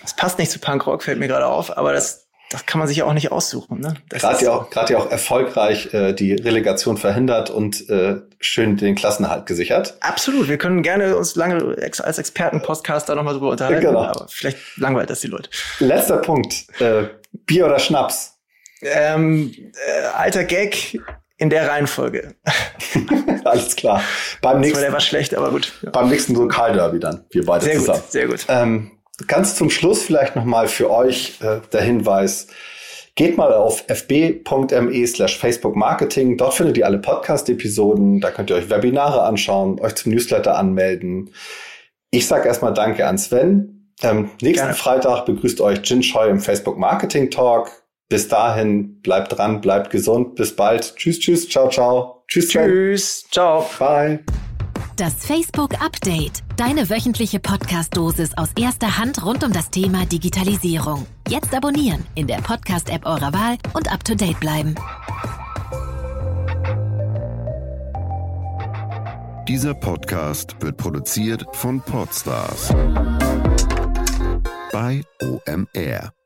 es 0.05 0.15
passt 0.15 0.39
nicht 0.39 0.51
zu 0.51 0.59
Punkrock, 0.59 1.03
fällt 1.03 1.19
mir 1.19 1.29
gerade 1.29 1.47
auf, 1.47 1.77
aber 1.77 1.93
das, 1.93 2.29
das 2.51 2.67
kann 2.67 2.79
man 2.79 2.89
sich 2.89 2.99
ja 2.99 3.05
auch 3.05 3.13
nicht 3.13 3.33
aussuchen. 3.33 3.81
Ne? 3.81 3.95
Gerade 4.09 4.45
ja 4.45 4.53
auch, 4.53 4.71
gerade 4.71 4.93
ja 4.93 4.99
auch 4.99 5.11
erfolgreich 5.11 5.93
äh, 5.95 6.13
die 6.13 6.35
Relegation 6.35 6.97
verhindert 6.97 7.51
und 7.51 7.89
äh, 7.89 8.17
schön 8.41 8.77
den 8.77 8.95
Klassenerhalt 8.95 9.47
gesichert. 9.47 9.97
Absolut. 10.01 10.49
Wir 10.49 10.59
können 10.59 10.83
gerne 10.83 11.17
uns 11.17 11.35
lange 11.35 11.77
als 11.81 12.19
Experten-Podcaster 12.19 13.15
nochmal 13.15 13.35
drüber 13.35 13.51
unterhalten, 13.51 13.81
genau. 13.81 14.05
aber 14.05 14.27
vielleicht 14.29 14.59
langweilt 14.77 15.11
das 15.11 15.21
die 15.21 15.29
Leute. 15.29 15.51
Letzter 15.79 16.19
Punkt. 16.19 16.67
Äh, 16.81 17.09
Bier 17.33 17.67
oder 17.67 17.79
Schnaps? 17.79 18.35
Ähm, 18.81 19.55
äh, 19.87 20.07
alter 20.15 20.45
Gag 20.45 21.01
in 21.39 21.51
der 21.51 21.69
Reihenfolge. 21.69 22.35
Alles 23.45 23.77
klar. 23.77 24.03
Beim 24.43 24.61
nächsten, 24.61 24.83
der 24.83 24.93
war 24.93 25.01
schlecht, 25.01 25.35
aber 25.35 25.51
gut. 25.51 25.73
Ja. 25.83 25.91
Beim 25.91 26.09
nächsten 26.09 26.35
Lokalderby 26.35 26.99
dann. 26.99 27.25
Wir 27.31 27.47
beide 27.47 27.65
sehr 27.65 27.79
zusammen. 27.79 28.01
Gut, 28.01 28.13
sehr 28.13 28.27
gut. 28.27 28.47
Ähm, 28.49 28.91
ganz 29.27 29.55
zum 29.55 29.71
Schluss 29.71 30.03
vielleicht 30.03 30.37
nochmal 30.37 30.69
für 30.69 30.91
euch 30.91 31.39
äh, 31.41 31.61
der 31.73 31.81
Hinweis. 31.81 32.49
Geht 33.15 33.37
mal 33.37 33.53
auf 33.53 33.85
fb.me 33.89 35.07
slash 35.07 35.39
Facebook 35.39 35.75
Marketing. 35.75 36.37
Dort 36.37 36.55
findet 36.55 36.77
ihr 36.77 36.87
alle 36.87 36.99
Podcast-Episoden. 36.99 38.21
Da 38.21 38.31
könnt 38.31 38.51
ihr 38.51 38.57
euch 38.57 38.71
Webinare 38.71 39.23
anschauen, 39.23 39.81
euch 39.81 39.95
zum 39.97 40.13
Newsletter 40.13 40.57
anmelden. 40.57 41.31
Ich 42.11 42.27
sage 42.27 42.47
erstmal 42.47 42.75
Danke 42.75 43.07
an 43.07 43.19
Sven. 43.19 43.93
Ähm, 44.03 44.31
nächsten 44.41 44.67
Gerne. 44.67 44.75
Freitag 44.75 45.27
begrüßt 45.27 45.61
euch 45.61 45.81
Jin 45.83 46.03
Choi 46.03 46.29
im 46.29 46.39
Facebook 46.39 46.79
Marketing 46.79 47.31
Talk. 47.31 47.71
Bis 48.09 48.29
dahin, 48.29 49.01
bleibt 49.03 49.37
dran, 49.37 49.61
bleibt 49.61 49.91
gesund. 49.91 50.35
Bis 50.35 50.57
bald. 50.57 50.97
Tschüss, 50.97 51.21
tschüss, 51.21 51.49
ciao, 51.49 51.69
ciao. 51.69 52.25
Tschüss, 52.27 52.49
tschüss, 52.49 53.27
ciao. 53.31 53.69
Bye. 53.79 54.21
Das 54.97 55.15
Facebook 55.27 55.75
Update. 55.81 56.43
Deine 56.57 56.91
wöchentliche 56.91 57.39
Podcast-Dosis 57.39 58.37
aus 58.37 58.49
erster 58.59 58.99
Hand 58.99 59.25
rund 59.25 59.45
um 59.45 59.53
das 59.53 59.71
Thema 59.71 60.07
Digitalisierung. 60.07 61.07
Jetzt 61.29 61.55
abonnieren 61.55 62.05
in 62.15 62.27
der 62.27 62.39
Podcast-App 62.39 63.07
eurer 63.07 63.33
Wahl 63.33 63.59
und 63.75 63.93
up 63.93 64.03
to 64.05 64.15
date 64.15 64.41
bleiben. 64.41 64.75
Dieser 69.47 69.75
Podcast 69.75 70.57
wird 70.61 70.77
produziert 70.77 71.45
von 71.53 71.81
Podstars 71.81 72.75
bei 74.73 75.03
OMR. 75.23 76.18